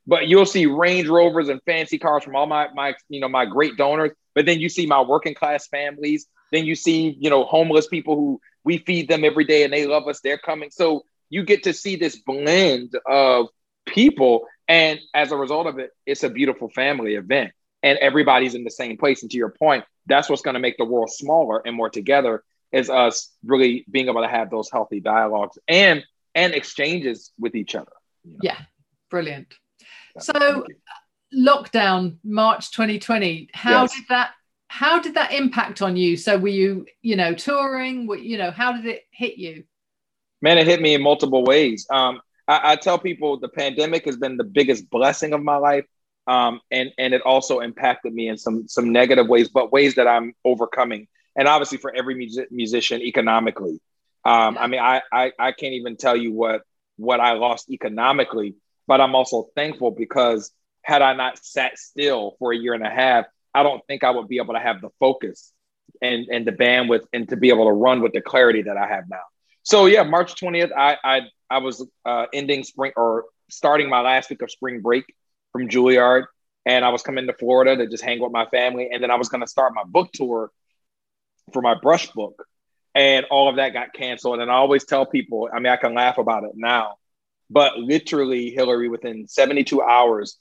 but 0.07 0.29
you'll 0.29 0.47
see 0.47 0.67
Range 0.67 1.09
Rovers 1.09 1.49
and 1.49 1.61
fancy 1.65 1.99
cars 1.99 2.25
from 2.25 2.37
all 2.37 2.47
my 2.47 2.69
my 2.75 2.95
you 3.09 3.21
know 3.21 3.29
my 3.29 3.47
great 3.47 3.77
donors. 3.77 4.13
But 4.35 4.47
then 4.47 4.61
you 4.61 4.69
see 4.69 4.87
my 4.87 5.01
working 5.01 5.35
class 5.35 5.67
families. 5.69 6.27
Then 6.53 6.65
you 6.67 6.75
see 6.75 7.17
you 7.19 7.31
know 7.31 7.45
homeless 7.45 7.87
people 7.87 8.17
who 8.17 8.41
we 8.65 8.79
feed 8.79 9.09
them 9.09 9.25
every 9.25 9.45
day 9.45 9.65
and 9.65 9.73
they 9.73 9.87
love 9.87 10.07
us. 10.09 10.21
They're 10.21 10.39
coming. 10.39 10.71
So 10.71 11.05
you 11.31 11.45
get 11.45 11.65
to 11.65 11.73
see 11.73 11.97
this 11.97 12.17
blend 12.17 12.93
of 13.07 13.49
people, 13.87 14.47
and 14.69 15.01
as 15.13 15.33
a 15.33 15.37
result 15.37 15.67
of 15.67 15.79
it, 15.79 15.91
it's 16.07 16.23
a 16.23 16.31
beautiful 16.31 16.69
family 16.69 17.15
event, 17.15 17.53
and 17.83 17.99
everybody's 17.99 18.55
in 18.55 18.65
the 18.65 18.71
same 18.71 18.97
place. 18.97 19.23
And 19.23 19.31
to 19.31 19.37
your 19.37 19.51
point, 19.51 19.85
that's 20.07 20.29
what's 20.29 20.43
going 20.43 20.55
to 20.55 20.61
make 20.61 20.77
the 20.79 20.85
world 20.85 21.11
smaller 21.11 21.63
and 21.67 21.77
more 21.77 21.91
together. 21.91 22.43
Is 22.73 22.91
us 22.91 23.31
really 23.45 23.85
being 23.89 24.09
able 24.09 24.23
to 24.23 24.29
have 24.29 24.51
those 24.51 24.69
healthy 24.71 24.99
dialogues 24.99 25.59
and 25.69 26.05
and 26.35 26.55
exchanges 26.55 27.31
with 27.39 27.55
each 27.55 27.77
other. 27.77 27.93
You 28.25 28.33
know? 28.33 28.39
Yeah, 28.43 28.59
brilliant. 29.11 29.55
So 30.19 30.65
lockdown 31.35 32.17
March 32.23 32.71
2020 32.71 33.51
how 33.53 33.83
yes. 33.83 33.95
did 33.95 34.05
that 34.09 34.31
how 34.69 35.01
did 35.01 35.15
that 35.15 35.33
impact 35.33 35.83
on 35.83 35.97
you 35.97 36.17
so 36.17 36.39
were 36.39 36.49
you 36.49 36.87
you 37.03 37.17
know 37.17 37.35
touring 37.35 38.09
you 38.23 38.39
know 38.39 38.51
how 38.51 38.73
did 38.73 38.87
it 38.87 39.03
hit 39.11 39.37
you 39.37 39.65
man 40.43 40.59
it 40.59 40.67
hit 40.67 40.81
me 40.81 40.95
in 40.95 41.03
multiple 41.03 41.43
ways 41.45 41.87
um, 41.91 42.21
I, 42.47 42.73
I, 42.73 42.77
tell 42.77 42.99
people 42.99 43.39
the 43.39 43.49
pandemic 43.49 44.05
has 44.05 44.17
been 44.17 44.37
the 44.37 44.45
biggest 44.45 44.91
blessing 44.91 45.33
of 45.33 45.43
my 45.43 45.57
life 45.57 45.85
um, 46.27 46.61
and 46.71 46.91
and 46.99 47.15
it 47.15 47.23
also 47.23 47.61
impacted 47.61 48.13
me 48.13 48.29
in 48.29 48.37
some 48.37 48.69
some 48.69 48.93
negative 48.93 49.29
ways 49.29 49.49
but 49.49 49.73
ways 49.73 49.95
that 49.97 50.07
i'm 50.07 50.35
overcoming 50.45 51.07
and 51.37 51.49
obviously 51.49 51.79
for 51.79 51.95
every 51.95 52.15
music, 52.15 52.51
musician 52.51 53.01
economically 53.01 53.81
um, 54.25 54.57
i 54.59 54.67
mean 54.67 54.81
I, 54.81 55.03
I 55.13 55.33
i 55.39 55.53
can't 55.53 55.75
even 55.75 55.97
tell 55.97 56.17
you 56.17 56.33
what 56.33 56.63
what 56.97 57.21
i 57.21 57.33
lost 57.33 57.71
economically 57.71 58.55
but 58.87 59.01
I'm 59.01 59.15
also 59.15 59.49
thankful 59.55 59.91
because 59.91 60.53
had 60.83 61.03
I 61.03 61.15
not 61.15 61.39
sat 61.39 61.79
still 61.79 62.37
for 62.39 62.53
a 62.53 62.57
year 62.57 62.75
and 62.75 62.87
a 62.87 62.91
half, 62.91 63.27
I 63.55 63.63
don't 63.63 63.85
think 63.87 64.05
I 64.05 64.11
would 64.11 64.29
be 64.29 64.39
able 64.39 64.55
to 64.55 64.61
have 64.61 64.81
the 64.81 64.91
focus 65.01 65.53
and 66.03 66.27
and 66.29 66.47
the 66.47 66.53
bandwidth 66.53 67.07
and 67.13 67.29
to 67.29 67.37
be 67.37 67.49
able 67.51 67.67
to 67.67 67.73
run 67.73 68.03
with 68.03 68.13
the 68.13 68.21
clarity 68.21 68.63
that 68.63 68.77
I 68.77 68.87
have 68.87 69.05
now. 69.09 69.23
So 69.63 69.87
yeah, 69.87 70.03
March 70.03 70.35
20th, 70.35 70.73
I 70.77 70.99
I, 71.03 71.21
I 71.55 71.59
was 71.59 71.87
uh, 72.05 72.27
ending 72.33 72.65
spring 72.65 72.93
or 72.97 73.27
starting 73.49 73.89
my 73.89 74.01
last 74.01 74.29
week 74.29 74.43
of 74.43 74.51
spring 74.51 74.81
break 74.81 75.05
from 75.53 75.69
Juilliard, 75.69 76.25
and 76.67 76.85
I 76.85 76.89
was 76.89 77.03
coming 77.03 77.29
to 77.29 77.33
Florida 77.33 77.77
to 77.77 77.87
just 77.87 78.03
hang 78.03 78.21
with 78.21 78.33
my 78.33 78.47
family, 78.47 78.91
and 78.93 79.01
then 79.01 79.13
I 79.13 79.15
was 79.15 79.29
going 79.29 79.43
to 79.43 79.47
start 79.47 79.73
my 79.73 79.85
book 79.85 80.11
tour 80.13 80.51
for 81.53 81.63
my 81.63 81.75
brush 81.81 82.11
book, 82.11 82.45
and 82.95 83.25
all 83.31 83.49
of 83.49 83.57
that 83.57 83.73
got 83.73 83.93
canceled. 83.93 84.41
And 84.41 84.51
I 84.51 84.55
always 84.55 84.85
tell 84.85 85.07
people, 85.07 85.49
I 85.55 85.61
mean, 85.61 85.73
I 85.73 85.77
can 85.77 85.95
laugh 85.95 86.19
about 86.19 86.43
it 86.43 86.53
now, 86.57 86.97
but 87.49 87.79
literally, 87.79 88.51
Hilary, 88.51 88.89
within 88.89 89.29
72 89.29 89.81
hours, 89.81 90.37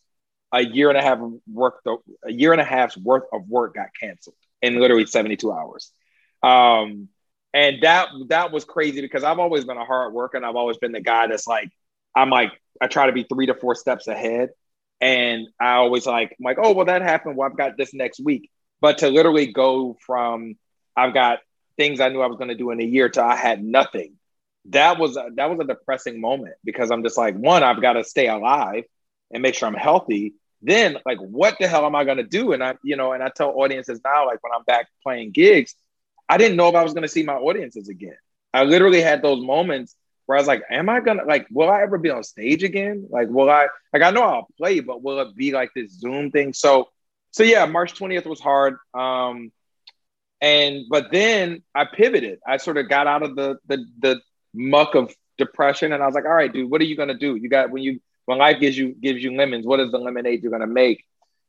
a 0.51 0.65
year 0.65 0.89
and 0.89 0.97
a 0.97 1.01
half 1.03 1.19
work, 1.51 1.83
a 2.25 2.31
year 2.31 2.53
and 2.53 2.61
a 2.61 2.65
half's 2.65 2.97
worth 2.97 3.25
of 3.31 3.47
work 3.47 3.75
got 3.75 3.89
canceled 3.99 4.35
in 4.63 4.79
literally 4.79 5.05
72 5.05 5.51
hours. 5.51 5.91
Um, 6.41 7.09
and 7.53 7.81
that 7.81 8.09
that 8.27 8.51
was 8.51 8.65
crazy 8.65 9.01
because 9.01 9.23
I've 9.23 9.39
always 9.39 9.65
been 9.65 9.77
a 9.77 9.85
hard 9.85 10.13
worker 10.13 10.37
and 10.37 10.45
I've 10.45 10.55
always 10.55 10.77
been 10.77 10.91
the 10.91 11.01
guy 11.01 11.27
that's 11.27 11.47
like, 11.47 11.69
I'm 12.15 12.29
like, 12.29 12.51
I 12.81 12.87
try 12.87 13.07
to 13.07 13.11
be 13.11 13.23
three 13.23 13.47
to 13.47 13.53
four 13.53 13.75
steps 13.75 14.07
ahead. 14.07 14.49
And 15.01 15.47
I 15.59 15.73
always 15.73 16.05
like, 16.05 16.31
I'm 16.31 16.43
like, 16.43 16.57
oh, 16.61 16.71
well, 16.73 16.85
that 16.85 17.01
happened. 17.01 17.35
Well, 17.35 17.49
I've 17.49 17.57
got 17.57 17.77
this 17.77 17.93
next 17.93 18.19
week. 18.19 18.49
But 18.79 18.99
to 18.99 19.09
literally 19.09 19.51
go 19.51 19.97
from 20.05 20.55
I've 20.95 21.13
got 21.13 21.39
things 21.77 21.99
I 21.99 22.09
knew 22.09 22.21
I 22.21 22.27
was 22.27 22.37
going 22.37 22.49
to 22.49 22.55
do 22.55 22.71
in 22.71 22.79
a 22.79 22.85
year 22.85 23.09
to 23.09 23.23
I 23.23 23.35
had 23.35 23.63
nothing 23.63 24.17
that 24.65 24.97
was 24.97 25.17
a, 25.17 25.27
that 25.35 25.49
was 25.49 25.59
a 25.59 25.65
depressing 25.65 26.21
moment 26.21 26.55
because 26.63 26.91
I'm 26.91 27.03
just 27.03 27.17
like, 27.17 27.35
one, 27.35 27.63
I've 27.63 27.81
got 27.81 27.93
to 27.93 28.03
stay 28.03 28.27
alive 28.27 28.85
and 29.31 29.41
make 29.41 29.55
sure 29.55 29.67
I'm 29.67 29.73
healthy. 29.73 30.35
Then, 30.61 30.97
like, 31.05 31.17
what 31.19 31.57
the 31.59 31.67
hell 31.67 31.85
am 31.85 31.95
I 31.95 32.05
going 32.05 32.17
to 32.17 32.23
do? 32.23 32.53
And 32.53 32.63
I, 32.63 32.75
you 32.83 32.95
know, 32.95 33.11
and 33.11 33.21
I 33.21 33.29
tell 33.29 33.49
audiences 33.49 33.99
now, 34.03 34.27
like, 34.27 34.41
when 34.41 34.53
I'm 34.55 34.63
back 34.63 34.87
playing 35.03 35.31
gigs, 35.31 35.75
I 36.33 36.37
didn't 36.37 36.57
know 36.57 36.67
if 36.67 36.73
I 36.73 36.81
was 36.81 36.93
going 36.93 37.03
to 37.03 37.07
see 37.07 37.21
my 37.21 37.35
audiences 37.35 37.89
again. 37.89 38.17
I 38.55 38.63
literally 38.63 39.01
had 39.01 39.21
those 39.21 39.39
moments 39.45 39.95
where 40.25 40.35
I 40.35 40.41
was 40.41 40.47
like, 40.47 40.63
am 40.67 40.89
I 40.89 40.99
gonna 40.99 41.25
like 41.25 41.45
will 41.51 41.69
I 41.69 41.83
ever 41.83 41.99
be 41.99 42.09
on 42.09 42.23
stage 42.23 42.63
again? 42.63 43.07
Like 43.11 43.27
will 43.29 43.51
I 43.51 43.67
like 43.93 44.01
I 44.01 44.09
know 44.09 44.23
I'll 44.23 44.47
play, 44.57 44.79
but 44.79 45.03
will 45.03 45.19
it 45.19 45.35
be 45.35 45.51
like 45.51 45.69
this 45.75 45.91
Zoom 45.91 46.31
thing? 46.31 46.53
So 46.53 46.89
so 47.29 47.43
yeah, 47.43 47.65
March 47.67 47.93
20th 47.93 48.25
was 48.25 48.39
hard. 48.39 48.77
Um 48.95 49.51
and 50.41 50.85
but 50.89 51.11
then 51.11 51.61
I 51.75 51.85
pivoted. 51.85 52.39
I 52.47 52.57
sort 52.57 52.77
of 52.77 52.89
got 52.89 53.05
out 53.05 53.21
of 53.21 53.35
the 53.35 53.57
the 53.67 53.85
the 53.99 54.21
muck 54.55 54.95
of 54.95 55.13
depression 55.37 55.93
and 55.93 56.01
I 56.01 56.05
was 56.07 56.15
like, 56.15 56.25
all 56.25 56.33
right, 56.33 56.51
dude, 56.51 56.71
what 56.71 56.81
are 56.81 56.85
you 56.85 56.97
gonna 56.97 57.17
do? 57.17 57.35
You 57.35 57.47
got 57.47 57.69
when 57.69 57.83
you 57.83 57.99
when 58.25 58.39
life 58.39 58.59
gives 58.59 58.75
you 58.75 58.93
gives 58.93 59.23
you 59.23 59.35
lemons, 59.35 59.67
what 59.67 59.79
is 59.79 59.91
the 59.91 59.99
lemonade 59.99 60.41
you're 60.41 60.51
gonna 60.51 60.65
make? 60.67 61.05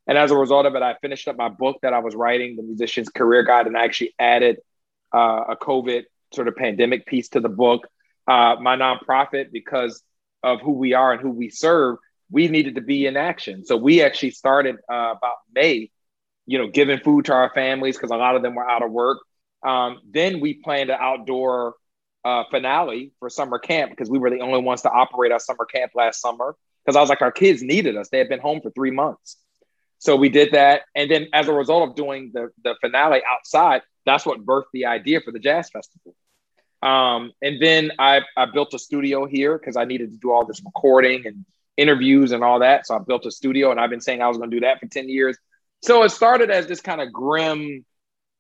And 0.07 0.19
as 0.19 0.31
a 0.31 0.37
result 0.37 0.67
of 0.67 0.75
it, 0.75 0.83
I 0.83 0.95
finished 1.01 1.29
up 1.29 1.37
my 1.37 1.49
book 1.49 1.79
that 1.83 1.95
I 1.95 2.01
was 2.01 2.15
writing, 2.15 2.57
The 2.57 2.63
Musician's 2.63 3.09
Career 3.09 3.43
Guide, 3.43 3.67
and 3.67 3.77
I 3.77 3.85
actually 3.85 4.15
added 4.19 4.59
uh, 5.15 5.45
a 5.51 5.57
COVID 5.57 6.03
sort 6.33 6.49
of 6.49 6.57
pandemic 6.57 7.07
piece 7.07 7.29
to 7.31 7.41
the 7.41 7.49
book. 7.49 7.87
Uh, 8.27 8.57
my 8.61 8.77
nonprofit, 8.77 9.53
because 9.53 10.03
of 10.43 10.61
who 10.61 10.73
we 10.73 10.95
are 10.95 11.13
and 11.13 11.21
who 11.21 11.31
we 11.31 11.51
serve, 11.51 11.99
we 12.31 12.49
needed 12.49 12.75
to 12.75 12.81
be 12.81 13.07
in 13.07 13.17
action. 13.17 13.65
So 13.65 13.77
we 13.77 14.03
actually 14.03 14.31
started 14.31 14.77
uh, 14.91 15.15
about 15.17 15.37
May, 15.55 15.91
you 16.47 16.59
know, 16.59 16.69
giving 16.69 16.99
food 16.99 17.27
to 17.27 17.33
our 17.33 17.51
families 17.55 17.97
because 17.97 18.11
a 18.11 18.17
lot 18.17 18.37
of 18.37 18.43
them 18.43 18.55
were 18.55 18.69
out 18.69 18.83
of 18.83 18.91
work. 18.91 19.19
Um, 19.63 20.01
then 20.11 20.41
we 20.41 20.55
planned 20.55 20.91
an 20.91 20.99
outdoor 21.01 21.75
uh, 22.25 22.45
finale 22.51 23.13
for 23.19 23.31
summer 23.31 23.59
camp 23.59 23.91
because 23.91 24.11
we 24.11 24.19
were 24.19 24.31
the 24.31 24.41
only 24.41 24.61
ones 24.61 24.83
to 24.83 24.91
operate 24.91 25.33
our 25.33 25.41
summer 25.41 25.65
camp 25.65 25.93
last 25.95 26.21
summer. 26.21 26.57
Because 26.85 26.97
I 26.97 27.01
was 27.01 27.09
like, 27.09 27.23
our 27.23 27.33
kids 27.33 27.63
needed 27.63 27.97
us. 27.97 28.09
They 28.11 28.19
had 28.19 28.29
been 28.29 28.41
home 28.41 28.61
for 28.61 28.71
three 28.71 28.91
months. 28.91 29.39
So 30.05 30.17
we 30.17 30.29
did 30.29 30.53
that. 30.53 30.83
And 30.95 31.11
then 31.11 31.29
as 31.33 31.49
a 31.49 31.55
result 31.55 31.89
of 31.89 31.97
doing 31.97 32.31
the, 32.35 32.51
the 32.63 32.77
finale 32.83 33.23
outside, 33.27 33.81
that's 34.05 34.27
what 34.27 34.45
birthed 34.45 34.65
the 34.75 34.85
idea 34.85 35.23
for 35.23 35.33
the 35.33 35.39
jazz 35.39 35.71
festival. 35.71 36.15
Um, 36.83 37.33
and 37.41 37.59
then 37.59 37.91
I, 37.99 38.21
I 38.37 38.45
built 38.45 38.75
a 38.75 38.79
studio 38.79 39.25
here 39.25 39.57
because 39.57 39.79
I 39.79 39.87
needed 39.87 40.11
to 40.11 40.19
do 40.19 40.31
all 40.31 40.45
this 40.45 40.61
recording 40.63 41.27
and 41.27 41.47
interviews 41.79 42.33
and 42.33 42.45
all 42.45 42.59
that. 42.59 42.87
So 42.87 42.95
I 42.95 42.99
built 42.99 43.25
a 43.25 43.31
studio 43.31 43.71
and 43.71 43.81
I've 43.81 43.89
been 43.89 44.03
saying 44.03 44.21
I 44.21 44.29
was 44.29 44.37
going 44.37 44.51
to 44.51 44.57
do 44.57 44.61
that 44.61 44.79
for 44.79 44.87
10 44.87 45.09
years. 45.09 45.39
So 45.83 46.03
it 46.03 46.11
started 46.11 46.51
as 46.51 46.67
this 46.67 46.83
kind 46.83 47.01
of 47.01 47.11
grim 47.11 47.87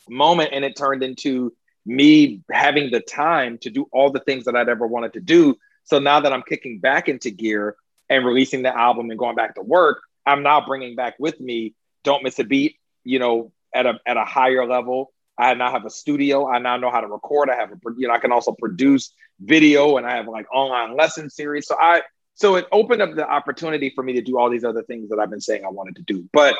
moment 0.06 0.50
and 0.52 0.66
it 0.66 0.76
turned 0.76 1.02
into 1.02 1.54
me 1.86 2.42
having 2.52 2.90
the 2.90 3.00
time 3.00 3.56
to 3.62 3.70
do 3.70 3.88
all 3.90 4.10
the 4.10 4.20
things 4.20 4.44
that 4.44 4.54
I'd 4.54 4.68
ever 4.68 4.86
wanted 4.86 5.14
to 5.14 5.20
do. 5.20 5.56
So 5.84 5.98
now 5.98 6.20
that 6.20 6.30
I'm 6.30 6.42
kicking 6.42 6.78
back 6.78 7.08
into 7.08 7.30
gear 7.30 7.74
and 8.10 8.26
releasing 8.26 8.60
the 8.60 8.78
album 8.78 9.08
and 9.08 9.18
going 9.18 9.34
back 9.34 9.54
to 9.54 9.62
work, 9.62 10.02
I'm 10.26 10.42
now 10.42 10.64
bringing 10.64 10.96
back 10.96 11.14
with 11.18 11.40
me 11.40 11.74
Don't 12.02 12.22
Miss 12.22 12.38
a 12.38 12.44
Beat, 12.44 12.76
you 13.04 13.18
know, 13.18 13.52
at 13.74 13.86
a, 13.86 13.98
at 14.06 14.16
a 14.16 14.24
higher 14.24 14.66
level. 14.66 15.12
I 15.36 15.52
now 15.54 15.70
have 15.70 15.84
a 15.84 15.90
studio. 15.90 16.48
I 16.48 16.58
now 16.58 16.76
know 16.76 16.90
how 16.90 17.00
to 17.00 17.08
record. 17.08 17.50
I 17.50 17.56
have 17.56 17.72
a, 17.72 17.76
you 17.96 18.08
know, 18.08 18.14
I 18.14 18.18
can 18.18 18.32
also 18.32 18.52
produce 18.52 19.12
video 19.40 19.96
and 19.96 20.06
I 20.06 20.16
have 20.16 20.28
like 20.28 20.46
online 20.52 20.96
lesson 20.96 21.28
series. 21.28 21.66
So 21.66 21.76
I, 21.78 22.02
so 22.34 22.56
it 22.56 22.66
opened 22.72 23.02
up 23.02 23.14
the 23.14 23.28
opportunity 23.28 23.92
for 23.94 24.02
me 24.02 24.14
to 24.14 24.22
do 24.22 24.38
all 24.38 24.50
these 24.50 24.64
other 24.64 24.82
things 24.84 25.08
that 25.10 25.18
I've 25.18 25.30
been 25.30 25.40
saying 25.40 25.64
I 25.64 25.70
wanted 25.70 25.96
to 25.96 26.02
do. 26.02 26.28
But, 26.32 26.56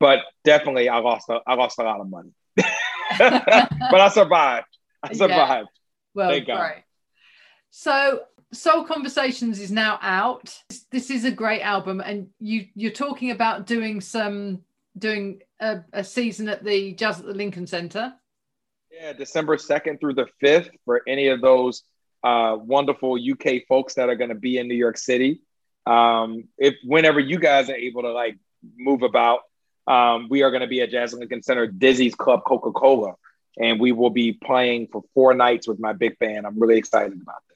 but 0.00 0.20
definitely 0.42 0.88
I 0.88 0.98
lost, 0.98 1.28
a, 1.28 1.40
I 1.46 1.54
lost 1.54 1.78
a 1.78 1.82
lot 1.82 2.00
of 2.00 2.08
money, 2.08 2.30
but 2.56 2.68
I 3.18 4.08
survived. 4.08 4.66
I 5.02 5.12
survived. 5.12 5.28
Yeah. 5.28 5.64
Well, 6.14 6.30
Thank 6.30 6.46
God. 6.46 6.60
Right. 6.60 6.84
So 7.70 8.22
Soul 8.54 8.84
Conversations 8.84 9.58
is 9.58 9.70
now 9.70 9.98
out. 10.00 10.56
This 10.90 11.10
is 11.10 11.24
a 11.24 11.30
great 11.30 11.62
album, 11.62 12.00
and 12.00 12.28
you 12.38 12.66
you're 12.74 12.92
talking 12.92 13.30
about 13.30 13.66
doing 13.66 14.00
some 14.00 14.60
doing 14.96 15.42
a, 15.60 15.80
a 15.92 16.04
season 16.04 16.48
at 16.48 16.64
the 16.64 16.94
Jazz 16.94 17.20
at 17.20 17.26
the 17.26 17.34
Lincoln 17.34 17.66
Center. 17.66 18.14
Yeah, 18.90 19.12
December 19.12 19.58
second 19.58 19.98
through 19.98 20.14
the 20.14 20.26
fifth 20.40 20.70
for 20.84 21.02
any 21.08 21.28
of 21.28 21.40
those 21.40 21.82
uh, 22.22 22.56
wonderful 22.58 23.18
UK 23.18 23.66
folks 23.68 23.94
that 23.94 24.08
are 24.08 24.14
going 24.14 24.30
to 24.30 24.36
be 24.36 24.58
in 24.58 24.68
New 24.68 24.76
York 24.76 24.98
City. 24.98 25.42
Um, 25.84 26.44
if 26.56 26.74
whenever 26.84 27.20
you 27.20 27.38
guys 27.38 27.68
are 27.68 27.76
able 27.76 28.02
to 28.02 28.12
like 28.12 28.38
move 28.76 29.02
about, 29.02 29.40
um, 29.86 30.28
we 30.30 30.42
are 30.42 30.50
going 30.50 30.62
to 30.62 30.68
be 30.68 30.80
at 30.80 30.90
Jazz 30.90 31.12
at 31.12 31.20
Lincoln 31.20 31.42
Center, 31.42 31.66
Dizzy's 31.66 32.14
Club 32.14 32.44
Coca 32.46 32.70
Cola, 32.70 33.14
and 33.58 33.80
we 33.80 33.92
will 33.92 34.10
be 34.10 34.32
playing 34.32 34.88
for 34.92 35.02
four 35.12 35.34
nights 35.34 35.66
with 35.66 35.80
my 35.80 35.92
big 35.92 36.18
band. 36.18 36.46
I'm 36.46 36.58
really 36.58 36.78
excited 36.78 37.20
about 37.20 37.42
that 37.48 37.53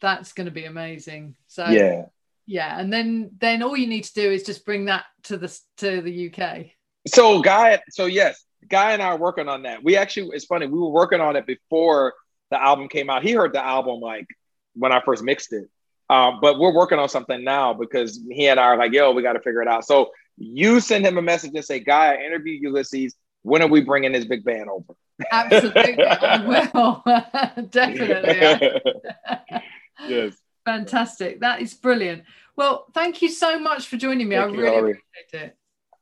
that's 0.00 0.32
going 0.32 0.46
to 0.46 0.52
be 0.52 0.64
amazing. 0.64 1.34
So 1.46 1.66
yeah, 1.66 2.06
yeah, 2.46 2.78
and 2.78 2.92
then 2.92 3.30
then 3.38 3.62
all 3.62 3.76
you 3.76 3.86
need 3.86 4.04
to 4.04 4.14
do 4.14 4.30
is 4.30 4.42
just 4.42 4.64
bring 4.64 4.86
that 4.86 5.04
to 5.24 5.36
the 5.36 5.58
to 5.78 6.00
the 6.00 6.32
UK. 6.32 6.66
So 7.06 7.40
guy, 7.40 7.80
so 7.90 8.06
yes, 8.06 8.44
guy 8.68 8.92
and 8.92 9.02
I 9.02 9.06
are 9.06 9.18
working 9.18 9.48
on 9.48 9.62
that. 9.62 9.82
We 9.82 9.96
actually, 9.96 10.30
it's 10.34 10.44
funny, 10.44 10.66
we 10.66 10.78
were 10.78 10.90
working 10.90 11.20
on 11.20 11.36
it 11.36 11.46
before 11.46 12.14
the 12.50 12.62
album 12.62 12.88
came 12.88 13.10
out. 13.10 13.22
He 13.22 13.32
heard 13.32 13.52
the 13.52 13.64
album 13.64 14.00
like 14.00 14.26
when 14.74 14.92
I 14.92 15.00
first 15.04 15.22
mixed 15.22 15.52
it. 15.52 15.68
Um, 16.10 16.38
but 16.40 16.58
we're 16.58 16.72
working 16.72 16.98
on 16.98 17.08
something 17.08 17.44
now 17.44 17.74
because 17.74 18.20
he 18.30 18.48
and 18.48 18.58
I 18.58 18.64
are 18.64 18.78
like, 18.78 18.92
yo, 18.92 19.12
we 19.12 19.22
got 19.22 19.34
to 19.34 19.40
figure 19.40 19.60
it 19.60 19.68
out. 19.68 19.84
So 19.84 20.10
you 20.38 20.80
send 20.80 21.04
him 21.04 21.18
a 21.18 21.22
message 21.22 21.52
and 21.54 21.64
say, 21.64 21.80
Guy, 21.80 22.14
I 22.14 22.24
interviewed 22.24 22.62
Ulysses. 22.62 23.14
When 23.42 23.60
are 23.62 23.68
we 23.68 23.82
bringing 23.82 24.12
this 24.12 24.24
big 24.24 24.44
band 24.44 24.70
over? 24.70 24.94
Absolutely, 25.30 26.02
I 26.02 26.46
will. 26.46 27.02
Definitely 27.70 28.80
yes. 30.06 30.36
Fantastic. 30.64 31.40
That 31.40 31.62
is 31.62 31.74
brilliant. 31.74 32.24
Well, 32.56 32.86
thank 32.92 33.22
you 33.22 33.28
so 33.30 33.58
much 33.58 33.86
for 33.86 33.96
joining 33.96 34.28
me. 34.28 34.36
Thank 34.36 34.50
I 34.50 34.54
you, 34.54 34.60
really 34.60 34.74
Hilary. 34.74 34.90
appreciate 34.92 35.48
it. 35.48 35.56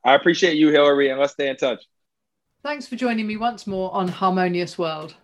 I 0.05 0.15
appreciate 0.15 0.57
you, 0.57 0.71
Hilary, 0.71 1.11
and 1.11 1.21
let's 1.21 1.35
stay 1.35 1.49
in 1.49 1.57
touch. 1.57 1.85
Thanks 2.63 2.87
for 2.87 2.97
joining 2.97 3.27
me 3.27 3.37
once 3.37 3.67
more 3.67 3.95
on 3.95 4.09
Harmonious 4.09 4.77
World. 4.79 5.15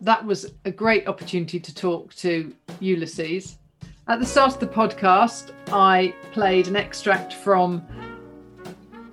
That 0.00 0.24
was 0.24 0.52
a 0.64 0.70
great 0.70 1.06
opportunity 1.06 1.60
to 1.60 1.74
talk 1.74 2.12
to 2.16 2.52
Ulysses. 2.80 3.58
At 4.08 4.18
the 4.18 4.26
start 4.26 4.54
of 4.54 4.60
the 4.60 4.66
podcast, 4.66 5.52
I 5.68 6.12
played 6.32 6.66
an 6.66 6.74
extract 6.74 7.34
from 7.34 7.86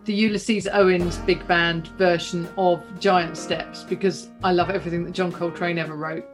the 0.06 0.14
Ulysses 0.14 0.68
Owens 0.68 1.18
big 1.20 1.46
band 1.48 1.90
version 1.90 2.50
of 2.58 2.84
Giant 3.00 3.38
Steps 3.38 3.84
because 3.84 4.30
I 4.44 4.52
love 4.52 4.72
everything 4.72 5.04
that 5.04 5.12
John 5.12 5.32
Coltrane 5.32 5.78
ever 5.78 5.96
wrote. 5.96 6.26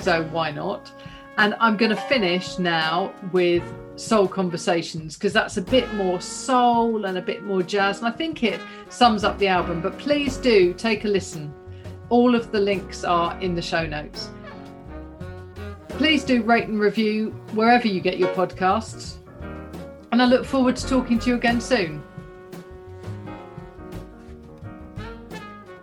So 0.00 0.22
why 0.26 0.52
not? 0.52 0.92
And 1.36 1.54
I'm 1.58 1.76
going 1.76 1.90
to 1.90 1.96
finish 1.96 2.58
now 2.58 3.12
with 3.32 3.62
Soul 3.96 4.28
Conversations 4.28 5.16
because 5.16 5.32
that's 5.32 5.56
a 5.56 5.62
bit 5.62 5.92
more 5.94 6.20
soul 6.20 7.06
and 7.06 7.18
a 7.18 7.22
bit 7.22 7.42
more 7.42 7.62
jazz. 7.62 7.98
And 7.98 8.06
I 8.06 8.12
think 8.12 8.42
it 8.42 8.60
sums 8.88 9.24
up 9.24 9.38
the 9.38 9.48
album. 9.48 9.80
But 9.80 9.98
please 9.98 10.36
do 10.36 10.72
take 10.74 11.04
a 11.04 11.08
listen. 11.08 11.52
All 12.08 12.34
of 12.34 12.52
the 12.52 12.60
links 12.60 13.02
are 13.02 13.38
in 13.40 13.54
the 13.54 13.62
show 13.62 13.86
notes. 13.86 14.30
Please 15.88 16.24
do 16.24 16.42
rate 16.42 16.68
and 16.68 16.80
review 16.80 17.30
wherever 17.52 17.88
you 17.88 18.00
get 18.00 18.18
your 18.18 18.32
podcasts. 18.34 19.16
And 20.12 20.22
I 20.22 20.26
look 20.26 20.44
forward 20.44 20.76
to 20.76 20.86
talking 20.86 21.18
to 21.20 21.30
you 21.30 21.36
again 21.36 21.60
soon. 21.60 22.02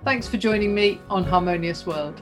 Thanks 0.04 0.28
for 0.28 0.38
joining 0.38 0.74
me 0.74 1.00
on 1.10 1.24
Harmonious 1.24 1.86
World. 1.86 2.22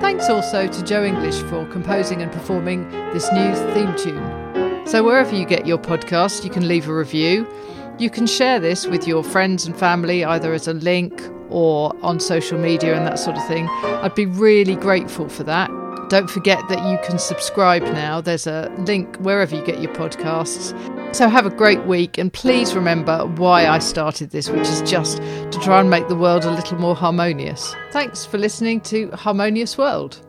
Thanks 0.00 0.28
also 0.28 0.66
to 0.66 0.84
Joe 0.84 1.04
English 1.04 1.40
for 1.42 1.66
composing 1.66 2.22
and 2.22 2.30
performing 2.32 2.88
this 3.12 3.30
new 3.32 3.54
theme 3.74 3.94
tune. 3.96 4.86
So, 4.86 5.02
wherever 5.02 5.34
you 5.34 5.44
get 5.44 5.66
your 5.66 5.78
podcast, 5.78 6.44
you 6.44 6.50
can 6.50 6.66
leave 6.66 6.88
a 6.88 6.94
review. 6.94 7.46
You 7.98 8.10
can 8.10 8.26
share 8.26 8.60
this 8.60 8.86
with 8.86 9.06
your 9.06 9.24
friends 9.24 9.66
and 9.66 9.76
family, 9.76 10.24
either 10.24 10.54
as 10.54 10.68
a 10.68 10.74
link 10.74 11.20
or 11.50 11.92
on 12.02 12.20
social 12.20 12.58
media 12.58 12.94
and 12.96 13.06
that 13.06 13.18
sort 13.18 13.36
of 13.36 13.46
thing. 13.46 13.68
I'd 13.68 14.14
be 14.14 14.26
really 14.26 14.76
grateful 14.76 15.28
for 15.28 15.44
that. 15.44 15.70
Don't 16.08 16.30
forget 16.30 16.60
that 16.68 16.90
you 16.90 16.98
can 17.06 17.18
subscribe 17.18 17.82
now. 17.82 18.20
There's 18.20 18.46
a 18.46 18.72
link 18.78 19.16
wherever 19.16 19.54
you 19.54 19.64
get 19.64 19.80
your 19.80 19.92
podcasts. 19.92 20.72
So 21.12 21.28
have 21.28 21.46
a 21.46 21.50
great 21.50 21.84
week 21.84 22.16
and 22.16 22.32
please 22.32 22.74
remember 22.74 23.26
why 23.26 23.66
I 23.66 23.80
started 23.80 24.30
this, 24.30 24.48
which 24.48 24.68
is 24.68 24.82
just 24.82 25.16
to 25.18 25.58
try 25.60 25.80
and 25.80 25.90
make 25.90 26.06
the 26.06 26.14
world 26.14 26.44
a 26.44 26.50
little 26.50 26.78
more 26.78 26.94
harmonious. 26.94 27.74
Thanks 27.90 28.24
for 28.24 28.38
listening 28.38 28.80
to 28.82 29.10
Harmonious 29.10 29.76
World. 29.76 30.20